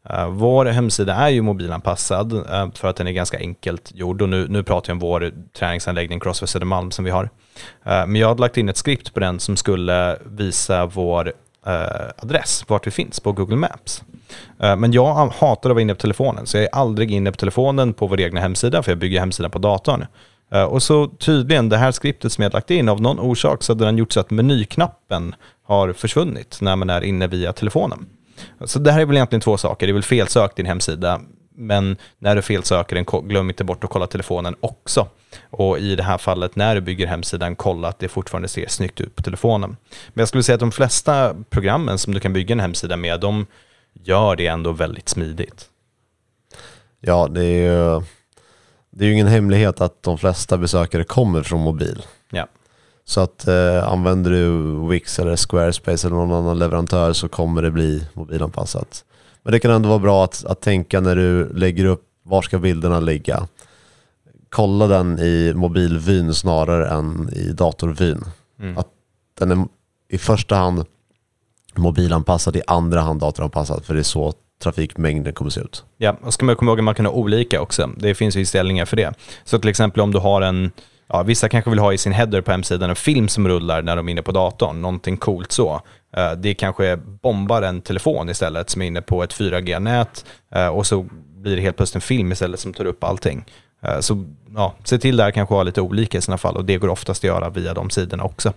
Eh, 0.09 0.29
vår 0.29 0.65
hemsida 0.65 1.13
är 1.13 1.29
ju 1.29 1.41
mobilanpassad 1.41 2.33
eh, 2.33 2.71
för 2.73 2.87
att 2.87 2.95
den 2.95 3.07
är 3.07 3.11
ganska 3.11 3.37
enkelt 3.37 3.91
gjord 3.95 4.21
och 4.21 4.29
nu, 4.29 4.47
nu 4.47 4.63
pratar 4.63 4.89
jag 4.89 4.95
om 4.95 4.99
vår 4.99 5.31
träningsanläggning 5.57 6.19
Crossfit 6.19 6.49
Södermalm 6.49 6.91
som 6.91 7.05
vi 7.05 7.11
har. 7.11 7.23
Eh, 7.85 8.07
men 8.07 8.15
jag 8.15 8.27
hade 8.27 8.41
lagt 8.41 8.57
in 8.57 8.69
ett 8.69 8.77
skript 8.77 9.13
på 9.13 9.19
den 9.19 9.39
som 9.39 9.57
skulle 9.57 10.17
visa 10.25 10.85
vår 10.85 11.33
adress, 12.17 12.65
vart 12.67 12.87
vi 12.87 12.91
finns 12.91 13.19
på 13.19 13.31
Google 13.31 13.55
Maps. 13.55 14.03
men 14.57 14.91
jag 14.91 15.13
hatar 15.13 15.69
att 15.69 15.75
vara 15.75 15.81
inne 15.81 15.95
på 15.95 16.01
telefonen 16.01 16.45
så 16.45 16.57
jag 16.57 16.63
är 16.63 16.69
aldrig 16.75 17.11
inne 17.11 17.31
på 17.31 17.37
telefonen 17.37 17.93
på 17.93 18.07
vår 18.07 18.19
egna 18.19 18.41
hemsida 18.41 18.83
för 18.83 18.91
jag 18.91 18.97
bygger 18.97 19.19
hemsidan 19.19 19.51
på 19.51 19.59
datorn. 19.59 20.05
och 20.69 20.83
så 20.83 21.07
tydligen 21.07 21.69
det 21.69 21.77
här 21.77 21.91
skriptet 21.91 22.31
som 22.31 22.43
jag 22.43 22.53
lagt 22.53 22.71
in 22.71 22.89
av 22.89 23.01
någon 23.01 23.19
orsak 23.19 23.63
så 23.63 23.73
hade 23.73 23.85
den 23.85 23.97
gjort 23.97 24.11
så 24.11 24.19
att 24.19 24.31
menyknappen 24.31 25.35
har 25.63 25.93
försvunnit 25.93 26.57
när 26.61 26.75
man 26.75 26.89
är 26.89 27.01
inne 27.01 27.27
via 27.27 27.53
telefonen. 27.53 28.05
Så 28.65 28.79
det 28.79 28.91
här 28.91 29.01
är 29.01 29.05
väl 29.05 29.15
egentligen 29.15 29.41
två 29.41 29.57
saker. 29.57 29.87
Det 29.87 29.91
är 29.91 29.93
väl 29.93 30.03
felsökt 30.03 30.55
din 30.55 30.65
hemsida, 30.65 31.21
men 31.55 31.97
när 32.19 32.35
du 32.35 32.41
felsöker 32.41 32.95
den, 32.95 33.27
glöm 33.27 33.49
inte 33.49 33.63
bort 33.63 33.83
att 33.83 33.89
kolla 33.89 34.07
telefonen 34.07 34.55
också. 34.59 35.07
Och 35.49 35.79
i 35.79 35.95
det 35.95 36.03
här 36.03 36.17
fallet, 36.17 36.55
när 36.55 36.75
du 36.75 36.81
bygger 36.81 37.07
hemsidan, 37.07 37.55
kolla 37.55 37.87
att 37.87 37.99
det 37.99 38.07
fortfarande 38.07 38.47
ser 38.47 38.67
snyggt 38.67 39.01
ut 39.01 39.15
på 39.15 39.21
telefonen. 39.21 39.77
Men 40.13 40.21
jag 40.21 40.27
skulle 40.27 40.43
säga 40.43 40.53
att 40.53 40.59
de 40.59 40.71
flesta 40.71 41.35
programmen 41.49 41.97
som 41.97 42.13
du 42.13 42.19
kan 42.19 42.33
bygga 42.33 42.53
en 42.53 42.59
hemsida 42.59 42.97
med, 42.97 43.19
de 43.19 43.45
gör 43.93 44.35
det 44.35 44.47
ändå 44.47 44.71
väldigt 44.71 45.09
smidigt. 45.09 45.69
Ja, 46.99 47.27
det 47.27 47.43
är 47.43 47.71
ju, 47.71 48.01
det 48.89 49.05
är 49.05 49.07
ju 49.07 49.13
ingen 49.13 49.27
hemlighet 49.27 49.81
att 49.81 50.03
de 50.03 50.17
flesta 50.17 50.57
besökare 50.57 51.03
kommer 51.03 51.43
från 51.43 51.61
mobil. 51.61 52.05
Ja. 52.31 52.47
Så 53.05 53.21
att 53.21 53.47
eh, 53.47 53.87
använder 53.87 54.31
du 54.31 54.59
Wix 54.89 55.19
eller 55.19 55.35
Squarespace 55.35 56.07
eller 56.07 56.17
någon 56.17 56.31
annan 56.31 56.59
leverantör 56.59 57.13
så 57.13 57.29
kommer 57.29 57.61
det 57.61 57.71
bli 57.71 58.07
mobilanpassat. 58.13 59.05
Men 59.43 59.51
det 59.51 59.59
kan 59.59 59.71
ändå 59.71 59.89
vara 59.89 59.99
bra 59.99 60.23
att, 60.23 60.45
att 60.45 60.61
tänka 60.61 61.01
när 61.01 61.15
du 61.15 61.53
lägger 61.53 61.85
upp, 61.85 62.03
var 62.23 62.41
ska 62.41 62.59
bilderna 62.59 62.99
ligga? 62.99 63.47
Kolla 64.49 64.87
den 64.87 65.19
i 65.19 65.53
mobilvyn 65.55 66.33
snarare 66.33 66.89
än 66.89 67.29
i 67.33 67.51
datorvyn. 67.51 68.23
Mm. 68.59 68.77
Att 68.77 68.87
den 69.39 69.51
är 69.51 69.67
i 70.09 70.17
första 70.17 70.55
hand 70.55 70.85
mobilanpassad, 71.75 72.55
i 72.55 72.61
andra 72.67 73.01
hand 73.01 73.19
datoranpassad, 73.19 73.85
för 73.85 73.93
det 73.93 73.99
är 73.99 74.03
så 74.03 74.33
trafikmängden 74.63 75.33
kommer 75.33 75.51
se 75.51 75.61
ut. 75.61 75.83
Ja, 75.97 76.17
och 76.21 76.33
ska 76.33 76.45
man 76.45 76.55
komma 76.55 76.71
ihåg 76.71 76.79
att 76.79 76.83
man 76.83 76.95
kan 76.95 77.05
ha 77.05 77.13
olika 77.13 77.61
också. 77.61 77.89
Det 77.97 78.15
finns 78.15 78.35
ju 78.35 78.39
inställningar 78.39 78.85
för 78.85 78.97
det. 78.97 79.13
Så 79.43 79.59
till 79.59 79.69
exempel 79.69 80.01
om 80.01 80.11
du 80.11 80.19
har 80.19 80.41
en 80.41 80.71
ja, 81.07 81.23
vissa 81.23 81.49
kanske 81.49 81.69
vill 81.69 81.79
ha 81.79 81.93
i 81.93 81.97
sin 81.97 82.11
header 82.13 82.41
på 82.41 82.51
hemsidan 82.51 82.89
en 82.89 82.95
film 82.95 83.27
som 83.27 83.47
rullar 83.47 83.81
när 83.81 83.95
de 83.95 84.07
är 84.07 84.11
inne 84.11 84.21
på 84.21 84.31
datorn, 84.31 84.81
någonting 84.81 85.17
coolt 85.17 85.51
så. 85.51 85.81
Eh, 86.17 86.31
det 86.31 86.53
kanske 86.53 86.97
bombar 86.97 87.61
en 87.61 87.81
telefon 87.81 88.29
istället 88.29 88.69
som 88.69 88.81
är 88.81 88.85
inne 88.85 89.01
på 89.01 89.23
ett 89.23 89.33
4G-nät 89.33 90.25
eh, 90.55 90.67
och 90.67 90.85
så 90.85 91.05
blir 91.35 91.55
det 91.55 91.61
helt 91.61 91.77
plötsligt 91.77 91.95
en 91.95 92.07
film 92.07 92.31
istället 92.31 92.59
som 92.59 92.73
tar 92.73 92.85
upp 92.85 93.03
allting. 93.03 93.45
Eh, 93.81 93.99
så 93.99 94.25
ja, 94.55 94.73
se 94.83 94.97
till 94.97 95.17
där 95.17 95.31
kanske 95.31 95.55
ha 95.55 95.63
lite 95.63 95.81
olika 95.81 96.17
i 96.17 96.21
sina 96.21 96.37
fall 96.37 96.57
och 96.57 96.65
det 96.65 96.77
går 96.77 96.87
oftast 96.87 97.19
att 97.19 97.23
göra 97.23 97.49
via 97.49 97.73
de 97.73 97.89
sidorna 97.89 98.23
också. 98.23 98.53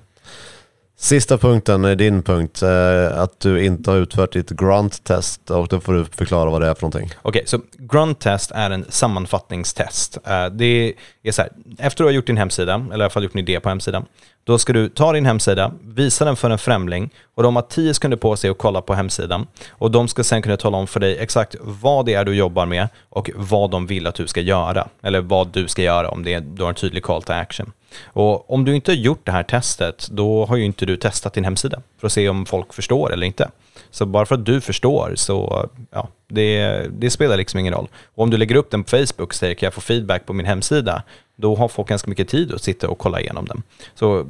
Sista 0.99 1.39
punkten 1.39 1.85
är 1.85 1.97
din 1.97 2.23
punkt, 2.23 2.63
eh, 2.63 3.21
att 3.21 3.41
du 3.41 3.65
inte 3.65 3.91
har 3.91 3.99
utfört 3.99 4.33
ditt 4.33 4.51
grunt-test 4.51 5.51
och 5.51 5.69
då 5.69 5.81
får 5.81 5.93
du 5.93 6.05
förklara 6.05 6.51
vad 6.51 6.61
det 6.61 6.69
är 6.69 6.75
för 6.75 6.83
någonting. 6.83 7.11
Okej, 7.23 7.29
okay, 7.29 7.47
så 7.47 7.61
grunt-test 7.79 8.51
är 8.51 8.71
en 8.71 8.85
sammanfattningstest. 8.89 10.19
Eh, 10.27 10.47
det 10.47 10.95
är 11.23 11.33
så 11.33 11.43
här, 11.43 11.51
efter 11.71 11.87
att 11.87 11.97
du 11.97 12.05
har 12.05 12.11
gjort 12.11 12.27
din 12.27 12.37
hemsida, 12.37 12.75
eller 12.75 12.99
i 12.99 13.03
alla 13.03 13.11
fall 13.11 13.23
gjort 13.23 13.35
en 13.35 13.41
idé 13.41 13.61
på 13.61 13.69
hemsidan, 13.69 14.05
då 14.45 14.59
ska 14.59 14.73
du 14.73 14.89
ta 14.89 15.13
din 15.13 15.27
hemsida, 15.27 15.73
visa 15.83 16.25
den 16.25 16.37
för 16.37 16.51
en 16.51 16.59
främling 16.59 17.11
och 17.35 17.43
de 17.43 17.57
har 17.57 17.63
tio 17.63 17.95
sekunder 17.95 18.17
på 18.17 18.37
sig 18.37 18.51
att 18.51 18.59
kolla 18.59 18.83
på 18.83 18.95
hemsidan 18.95 19.47
och 19.71 19.91
de 19.91 20.09
ska 20.09 20.25
sen 20.25 20.43
kunna 20.43 20.57
tala 20.57 20.77
om 20.77 20.87
för 20.87 21.01
dig 21.01 21.19
exakt 21.19 21.57
vad 21.61 22.07
det 22.07 22.15
är 22.15 22.25
du 22.25 22.35
jobbar 22.35 22.67
med 22.67 22.89
och 23.09 23.31
vad 23.35 23.71
de 23.71 23.87
vill 23.87 24.07
att 24.07 24.15
du 24.15 24.27
ska 24.27 24.41
göra. 24.41 24.89
Eller 25.03 25.21
vad 25.21 25.49
du 25.49 25.69
ska 25.69 25.83
göra 25.83 26.09
om 26.09 26.23
det 26.23 26.35
är, 26.35 26.41
du 26.41 26.63
har 26.63 26.69
en 26.69 26.75
tydlig 26.75 27.03
call 27.03 27.23
to 27.23 27.33
action. 27.33 27.73
Och 28.05 28.51
om 28.51 28.65
du 28.65 28.75
inte 28.75 28.91
har 28.91 28.97
gjort 28.97 29.21
det 29.27 29.33
här 29.33 29.43
testet, 29.43 30.09
då 30.11 30.47
har 30.47 30.57
ju 30.57 30.65
inte 30.65 30.87
du 30.87 30.97
testat 30.97 31.33
din 31.35 31.45
hemsida 31.45 31.83
för 31.99 32.07
att 32.07 32.13
se 32.13 32.29
om 32.29 32.47
folk 32.47 32.75
förstår 32.75 33.13
eller 33.13 33.27
inte. 33.27 33.51
Så 33.91 34.07
bara 34.07 34.27
för 34.27 34.35
att 34.35 34.45
du 34.45 34.61
förstår 34.61 35.13
så, 35.17 35.69
ja, 35.91 36.09
det, 36.29 36.83
det 36.99 37.11
spelar 37.11 37.37
liksom 37.37 37.61
ingen 37.61 37.75
roll. 37.75 37.89
Och 38.15 38.23
om 38.23 38.31
du 38.31 38.37
lägger 38.37 38.55
upp 38.55 38.71
den 38.71 38.85
på 38.85 38.91
Facebook 38.91 39.29
och 39.29 39.35
säger 39.35 39.55
kan 39.55 39.67
jag 39.67 39.75
få 39.75 39.81
feedback 39.81 40.27
på 40.27 40.33
min 40.33 40.47
hemsida, 40.47 41.03
då 41.37 41.55
har 41.55 41.69
folk 41.69 41.89
ganska 41.89 42.11
mycket 42.11 42.29
tid 42.29 42.55
att 42.55 42.63
sitta 42.63 42.89
och 42.89 42.99
kolla 42.99 43.21
igenom 43.21 43.45
den. 43.45 43.63
Så 43.95 44.27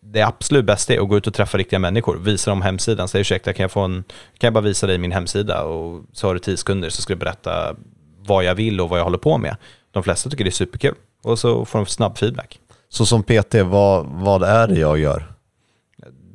det 0.00 0.22
absolut 0.22 0.64
bästa 0.64 0.94
är 0.94 1.00
att 1.00 1.08
gå 1.08 1.16
ut 1.16 1.26
och 1.26 1.34
träffa 1.34 1.58
riktiga 1.58 1.78
människor, 1.78 2.16
visa 2.16 2.50
dem 2.50 2.62
hemsidan, 2.62 3.08
säg 3.08 3.20
ursäkta 3.20 3.52
kan 3.52 3.64
jag, 3.64 3.70
få 3.70 3.80
en, 3.80 4.04
kan 4.38 4.46
jag 4.46 4.52
bara 4.52 4.64
visa 4.64 4.86
dig 4.86 4.98
min 4.98 5.12
hemsida 5.12 5.64
och 5.64 6.02
så 6.12 6.26
har 6.26 6.34
du 6.34 6.40
tio 6.40 6.56
sekunder 6.56 6.90
så 6.90 7.02
ska 7.02 7.14
du 7.14 7.18
berätta 7.18 7.76
vad 8.18 8.44
jag 8.44 8.54
vill 8.54 8.80
och 8.80 8.88
vad 8.88 8.98
jag 8.98 9.04
håller 9.04 9.18
på 9.18 9.38
med. 9.38 9.56
De 9.92 10.02
flesta 10.02 10.30
tycker 10.30 10.44
det 10.44 10.48
är 10.48 10.52
superkul 10.52 10.94
och 11.22 11.38
så 11.38 11.64
får 11.64 11.78
de 11.78 11.86
snabb 11.86 12.18
feedback. 12.18 12.60
Så 12.92 13.06
som 13.06 13.22
PT, 13.22 13.54
vad, 13.54 14.06
vad 14.06 14.42
är 14.42 14.68
det 14.68 14.80
jag 14.80 14.98
gör? 14.98 15.32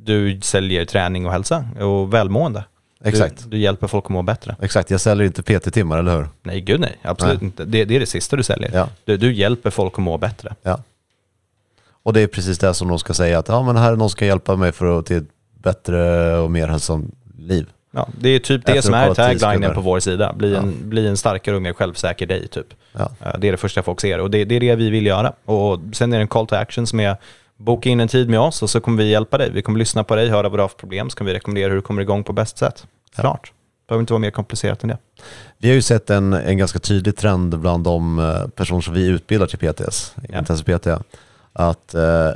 Du 0.00 0.40
säljer 0.40 0.84
träning 0.84 1.26
och 1.26 1.32
hälsa 1.32 1.64
och 1.80 2.14
välmående. 2.14 2.64
Exakt. 3.04 3.44
Du, 3.44 3.50
du 3.50 3.58
hjälper 3.58 3.86
folk 3.86 4.04
att 4.04 4.10
må 4.10 4.22
bättre. 4.22 4.56
Exakt, 4.60 4.90
jag 4.90 5.00
säljer 5.00 5.26
inte 5.26 5.42
PT-timmar, 5.42 5.98
eller 5.98 6.16
hur? 6.16 6.28
Nej, 6.42 6.60
gud 6.60 6.80
nej. 6.80 6.98
Absolut 7.02 7.40
nej. 7.40 7.46
inte. 7.46 7.64
Det, 7.64 7.84
det, 7.84 7.96
är 7.96 8.00
det 8.00 8.06
sista 8.06 8.36
du 8.36 8.42
säljer. 8.42 8.70
Ja. 8.74 8.88
Du, 9.04 9.16
du, 9.16 9.32
hjälper 9.32 9.70
folk 9.70 9.92
att 9.92 10.04
må 10.04 10.18
bättre. 10.18 10.54
Ja. 10.62 10.82
Och 12.02 12.12
det 12.12 12.20
är 12.20 12.26
precis 12.26 12.58
det 12.58 12.74
som 12.74 12.88
de 12.88 12.98
ska 12.98 13.14
säga, 13.14 13.38
att 13.38 13.48
ja, 13.48 13.62
men 13.62 13.76
här 13.76 13.92
är 13.92 13.96
någon 13.96 14.10
som 14.10 14.16
ska 14.16 14.26
hjälpa 14.26 14.56
mig 14.56 14.72
för 14.72 14.98
att 14.98 15.06
till 15.06 15.16
ett 15.16 15.28
bättre 15.54 16.36
och 16.38 16.50
mer 16.50 16.68
hälsosamt 16.68 17.14
liv. 17.38 17.66
Ja, 17.90 18.08
det 18.20 18.28
är 18.28 18.38
typ 18.38 18.66
det 18.66 18.82
som 18.82 18.94
är 18.94 19.14
taglinen 19.14 19.74
på 19.74 19.80
vår 19.80 20.00
sida. 20.00 20.32
Bli, 20.32 20.52
ja. 20.52 20.58
en, 20.58 20.88
bli 20.88 21.06
en 21.06 21.16
starkare 21.16 21.56
och 21.56 21.62
mer 21.62 21.72
självsäker 21.72 22.26
dig. 22.26 22.48
Typ. 22.48 22.66
Ja. 22.92 23.10
Det 23.38 23.48
är 23.48 23.52
det 23.52 23.58
första 23.58 23.82
folk 23.82 24.00
ser 24.00 24.20
och 24.20 24.30
det, 24.30 24.44
det, 24.44 24.54
är 24.54 24.60
det 24.60 24.76
vi 24.76 24.90
vill 24.90 25.06
göra. 25.06 25.32
Och 25.44 25.80
sen 25.92 26.12
är 26.12 26.16
det 26.16 26.22
en 26.22 26.28
call 26.28 26.46
to 26.46 26.54
action 26.54 26.86
som 26.86 27.00
är 27.00 27.16
boka 27.56 27.88
in 27.88 28.00
en 28.00 28.08
tid 28.08 28.28
med 28.28 28.40
oss 28.40 28.62
och 28.62 28.70
så 28.70 28.80
kommer 28.80 29.02
vi 29.02 29.10
hjälpa 29.10 29.38
dig. 29.38 29.50
Vi 29.50 29.62
kommer 29.62 29.78
lyssna 29.78 30.04
på 30.04 30.16
dig, 30.16 30.28
höra 30.28 30.48
vad 30.48 30.58
du 30.58 30.62
har 30.62 30.68
för 30.68 30.76
problem, 30.76 31.10
så 31.10 31.16
kan 31.16 31.26
vi 31.26 31.34
rekommendera 31.34 31.68
hur 31.68 31.76
du 31.76 31.82
kommer 31.82 32.02
igång 32.02 32.24
på 32.24 32.32
bäst 32.32 32.58
sätt. 32.58 32.86
Klart. 33.14 33.42
Det 33.42 33.88
behöver 33.88 34.00
inte 34.00 34.12
vara 34.12 34.20
mer 34.20 34.30
komplicerat 34.30 34.82
än 34.82 34.88
det. 34.88 34.98
Vi 35.58 35.68
har 35.68 35.74
ju 35.74 35.82
sett 35.82 36.10
en, 36.10 36.32
en 36.32 36.58
ganska 36.58 36.78
tydlig 36.78 37.16
trend 37.16 37.58
bland 37.58 37.84
de 37.84 38.18
eh, 38.18 38.48
personer 38.48 38.80
som 38.80 38.94
vi 38.94 39.06
utbildar 39.06 39.46
till 39.46 39.58
PTS, 39.58 40.14
ja. 40.28 40.38
inte 40.38 40.78
PT, 40.78 40.86
att 41.52 41.94
eh, 41.94 42.30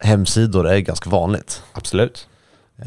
hemsidor 0.00 0.68
är 0.68 0.78
ganska 0.78 1.10
vanligt. 1.10 1.62
Absolut. 1.72 2.28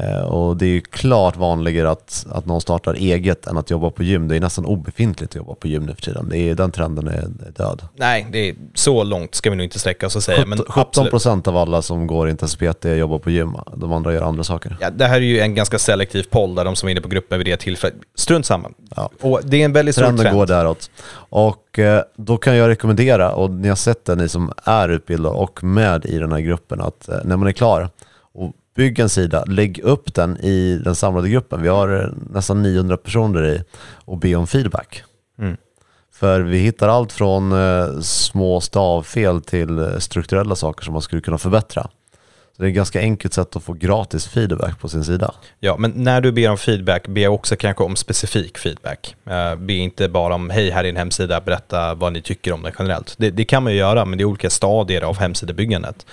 Eh, 0.00 0.22
och 0.22 0.56
det 0.56 0.66
är 0.66 0.68
ju 0.68 0.80
klart 0.80 1.36
vanligare 1.36 1.90
att, 1.90 2.26
att 2.30 2.46
någon 2.46 2.60
startar 2.60 2.94
eget 2.94 3.46
än 3.46 3.58
att 3.58 3.70
jobba 3.70 3.90
på 3.90 4.02
gym. 4.02 4.28
Det 4.28 4.36
är 4.36 4.40
nästan 4.40 4.64
obefintligt 4.64 5.32
att 5.32 5.36
jobba 5.36 5.54
på 5.54 5.68
gym 5.68 5.86
nu 5.86 5.94
för 5.94 6.02
tiden. 6.02 6.28
Det 6.28 6.38
är, 6.38 6.54
den 6.54 6.70
trenden 6.70 7.08
är, 7.08 7.28
död. 7.56 7.82
Nej, 7.96 8.26
det 8.32 8.48
är 8.48 8.54
så 8.74 9.02
långt 9.02 9.34
ska 9.34 9.50
vi 9.50 9.56
nog 9.56 9.64
inte 9.64 9.78
sträcka 9.78 10.06
oss 10.06 10.16
och 10.16 10.22
säga. 10.22 10.46
17 10.68 11.10
procent 11.10 11.48
av 11.48 11.56
alla 11.56 11.82
som 11.82 12.06
går 12.06 12.28
intensiv 12.28 12.72
PT 12.72 12.84
jobbar 12.84 13.18
på 13.18 13.30
gym. 13.30 13.56
De 13.76 13.92
andra 13.92 14.12
gör 14.12 14.22
andra 14.22 14.44
saker. 14.44 14.76
Ja, 14.80 14.90
det 14.90 15.06
här 15.06 15.16
är 15.16 15.20
ju 15.20 15.40
en 15.40 15.54
ganska 15.54 15.78
selektiv 15.78 16.22
poll 16.30 16.54
där 16.54 16.64
de 16.64 16.76
som 16.76 16.88
är 16.88 16.90
inne 16.90 17.00
på 17.00 17.08
gruppen 17.08 17.38
vid 17.38 17.46
det 17.46 17.56
tillfället. 17.56 17.96
Strunt 18.14 18.46
samma. 18.46 18.70
Ja. 18.96 19.10
Och 19.20 19.40
det 19.44 19.60
är 19.60 19.64
en 19.64 19.72
väldigt 19.72 19.94
stor 19.94 20.16
trend. 20.16 20.36
går 20.36 20.46
däråt. 20.46 20.90
Och 21.14 21.78
eh, 21.78 22.02
då 22.16 22.36
kan 22.36 22.56
jag 22.56 22.68
rekommendera, 22.68 23.32
och 23.32 23.50
ni 23.50 23.68
har 23.68 23.76
sett 23.76 24.04
det 24.04 24.14
ni 24.14 24.28
som 24.28 24.52
är 24.64 24.88
utbildade 24.88 25.34
och 25.34 25.64
med 25.64 26.04
i 26.04 26.18
den 26.18 26.32
här 26.32 26.40
gruppen, 26.40 26.80
att 26.80 27.08
eh, 27.08 27.16
när 27.24 27.36
man 27.36 27.48
är 27.48 27.52
klar 27.52 27.88
och 28.34 28.52
bygg 28.74 28.98
en 28.98 29.08
sida, 29.08 29.44
lägg 29.44 29.78
upp 29.78 30.14
den 30.14 30.36
i 30.36 30.80
den 30.84 30.94
samlade 30.94 31.28
gruppen. 31.28 31.62
Vi 31.62 31.68
har 31.68 32.02
eh, 32.02 32.08
nästan 32.30 32.62
900 32.62 32.96
personer 32.96 33.44
i 33.44 33.62
och 34.04 34.18
be 34.18 34.34
om 34.34 34.46
feedback. 34.46 35.02
Mm. 35.38 35.56
För 36.14 36.40
vi 36.40 36.58
hittar 36.58 36.88
allt 36.88 37.12
från 37.12 37.52
eh, 37.52 38.00
små 38.00 38.60
stavfel 38.60 39.42
till 39.42 39.78
eh, 39.78 39.98
strukturella 39.98 40.54
saker 40.54 40.84
som 40.84 40.92
man 40.92 41.02
skulle 41.02 41.22
kunna 41.22 41.38
förbättra. 41.38 41.88
Så 42.56 42.62
det 42.62 42.66
är 42.66 42.68
ett 42.68 42.76
ganska 42.76 43.00
enkelt 43.00 43.34
sätt 43.34 43.56
att 43.56 43.62
få 43.62 43.72
gratis 43.72 44.28
feedback 44.28 44.80
på 44.80 44.88
sin 44.88 45.04
sida. 45.04 45.34
Ja, 45.60 45.76
men 45.76 45.90
när 45.90 46.20
du 46.20 46.32
ber 46.32 46.50
om 46.50 46.58
feedback, 46.58 47.06
be 47.06 47.28
också 47.28 47.56
kanske 47.56 47.84
om 47.84 47.96
specifik 47.96 48.58
feedback. 48.58 49.16
Be 49.58 49.72
inte 49.72 50.08
bara 50.08 50.34
om 50.34 50.50
hej, 50.50 50.70
här 50.70 50.84
är 50.84 50.88
en 50.88 50.96
hemsida, 50.96 51.40
berätta 51.40 51.94
vad 51.94 52.12
ni 52.12 52.22
tycker 52.22 52.52
om 52.52 52.62
den 52.62 52.72
generellt. 52.78 53.14
Det, 53.18 53.30
det 53.30 53.44
kan 53.44 53.62
man 53.62 53.72
ju 53.72 53.78
göra, 53.78 54.04
men 54.04 54.18
det 54.18 54.22
är 54.22 54.26
olika 54.26 54.50
stadier 54.50 55.02
av 55.02 55.18
hemsidebyggandet. 55.18 56.06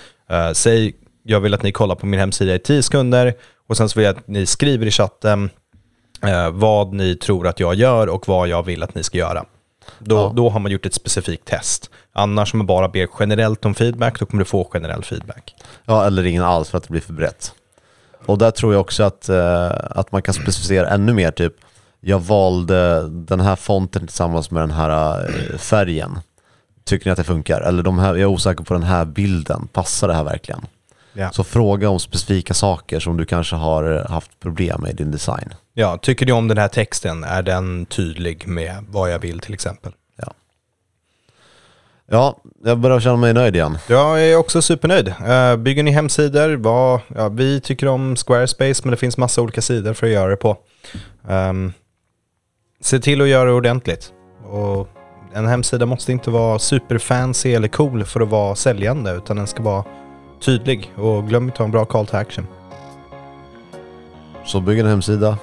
Säg 0.52 0.94
jag 1.22 1.40
vill 1.40 1.54
att 1.54 1.62
ni 1.62 1.72
kollar 1.72 1.94
på 1.94 2.06
min 2.06 2.20
hemsida 2.20 2.54
i 2.54 2.58
10 2.58 2.82
sekunder 2.82 3.34
och 3.68 3.76
sen 3.76 3.88
så 3.88 3.98
vill 3.98 4.06
jag 4.06 4.16
att 4.16 4.28
ni 4.28 4.46
skriver 4.46 4.86
i 4.86 4.90
chatten 4.90 5.50
eh, 6.22 6.50
vad 6.50 6.92
ni 6.92 7.16
tror 7.16 7.46
att 7.46 7.60
jag 7.60 7.74
gör 7.74 8.06
och 8.06 8.28
vad 8.28 8.48
jag 8.48 8.62
vill 8.62 8.82
att 8.82 8.94
ni 8.94 9.02
ska 9.02 9.18
göra. 9.18 9.44
Då, 9.98 10.16
ja. 10.16 10.32
då 10.36 10.48
har 10.48 10.60
man 10.60 10.72
gjort 10.72 10.86
ett 10.86 10.94
specifikt 10.94 11.44
test. 11.44 11.90
Annars 12.12 12.54
om 12.54 12.58
man 12.58 12.66
bara 12.66 12.88
ber 12.88 13.08
generellt 13.20 13.64
om 13.64 13.74
feedback, 13.74 14.18
då 14.18 14.26
kommer 14.26 14.44
du 14.44 14.44
få 14.44 14.64
generell 14.64 15.04
feedback. 15.04 15.54
Ja, 15.84 16.06
eller 16.06 16.26
ingen 16.26 16.42
alls 16.42 16.70
för 16.70 16.78
att 16.78 16.84
det 16.84 16.90
blir 16.90 17.00
för 17.00 17.12
brett. 17.12 17.54
Och 18.26 18.38
där 18.38 18.50
tror 18.50 18.72
jag 18.72 18.80
också 18.80 19.02
att, 19.02 19.28
eh, 19.28 19.70
att 19.90 20.12
man 20.12 20.22
kan 20.22 20.34
specificera 20.34 20.88
ännu 20.88 21.12
mer, 21.12 21.30
typ 21.30 21.54
jag 22.00 22.18
valde 22.18 23.08
den 23.08 23.40
här 23.40 23.56
fonten 23.56 24.06
tillsammans 24.06 24.50
med 24.50 24.62
den 24.62 24.70
här 24.70 25.20
eh, 25.24 25.58
färgen. 25.58 26.18
Tycker 26.84 27.06
ni 27.06 27.10
att 27.10 27.18
det 27.18 27.24
funkar? 27.24 27.60
Eller 27.60 27.82
de 27.82 27.98
här, 27.98 28.08
jag 28.08 28.20
är 28.20 28.26
osäker 28.26 28.64
på 28.64 28.74
den 28.74 28.82
här 28.82 29.04
bilden, 29.04 29.68
passar 29.72 30.08
det 30.08 30.14
här 30.14 30.24
verkligen? 30.24 30.66
Ja. 31.12 31.30
Så 31.32 31.44
fråga 31.44 31.88
om 31.88 32.00
specifika 32.00 32.54
saker 32.54 33.00
som 33.00 33.16
du 33.16 33.24
kanske 33.24 33.56
har 33.56 34.06
haft 34.08 34.40
problem 34.40 34.80
med 34.80 34.90
i 34.90 34.94
din 34.94 35.10
design. 35.10 35.54
Ja, 35.74 35.96
tycker 35.96 36.26
ni 36.26 36.32
om 36.32 36.48
den 36.48 36.58
här 36.58 36.68
texten? 36.68 37.24
Är 37.24 37.42
den 37.42 37.86
tydlig 37.86 38.46
med 38.46 38.84
vad 38.88 39.12
jag 39.12 39.18
vill 39.18 39.40
till 39.40 39.54
exempel? 39.54 39.92
Ja, 42.12 42.36
jag 42.64 42.78
börjar 42.78 43.00
känna 43.00 43.16
mig 43.16 43.34
nöjd 43.34 43.56
igen. 43.56 43.78
Jag 43.86 44.24
är 44.24 44.36
också 44.36 44.62
supernöjd. 44.62 45.08
Uh, 45.08 45.56
bygger 45.56 45.82
ni 45.82 45.90
hemsidor, 45.90 46.56
vad, 46.56 47.00
ja, 47.16 47.28
vi 47.28 47.60
tycker 47.60 47.88
om 47.88 48.16
Squarespace 48.16 48.80
men 48.84 48.90
det 48.90 48.96
finns 48.96 49.16
massa 49.16 49.42
olika 49.42 49.62
sidor 49.62 49.94
för 49.94 50.06
att 50.06 50.12
göra 50.12 50.30
det 50.30 50.36
på. 50.36 50.56
Um, 51.28 51.72
se 52.80 52.98
till 52.98 53.20
att 53.20 53.28
göra 53.28 53.44
det 53.44 53.52
ordentligt. 53.52 54.12
Och 54.50 54.88
en 55.34 55.46
hemsida 55.46 55.86
måste 55.86 56.12
inte 56.12 56.30
vara 56.30 56.58
superfancy 56.58 57.54
eller 57.54 57.68
cool 57.68 58.04
för 58.04 58.20
att 58.20 58.28
vara 58.28 58.54
säljande 58.54 59.12
utan 59.12 59.36
den 59.36 59.46
ska 59.46 59.62
vara 59.62 59.84
tydlig 60.40 60.92
och 60.96 61.28
glöm 61.28 61.42
inte 61.44 61.52
att 61.54 61.58
ha 61.58 61.64
en 61.64 61.70
bra 61.70 61.84
call 61.84 62.06
to 62.06 62.16
action. 62.16 62.46
Så 64.44 64.60
bygg 64.60 64.78
en 64.78 64.86
hemsida, 64.86 65.38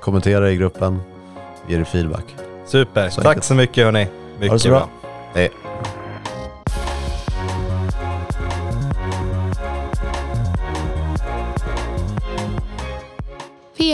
kommentera 0.00 0.50
i 0.50 0.56
gruppen, 0.56 1.00
ge 1.68 1.76
dig 1.76 1.84
feedback. 1.84 2.24
Super, 2.66 3.08
Så 3.08 3.20
tack 3.20 3.26
enkelt. 3.28 3.44
så 3.44 3.54
mycket 3.54 3.84
hörni. 3.84 4.06
Mycket 4.34 4.48
Ha 4.48 4.54
det 4.54 4.60
så 4.60 4.68
bra. 4.68 4.88
Hej. 5.34 5.50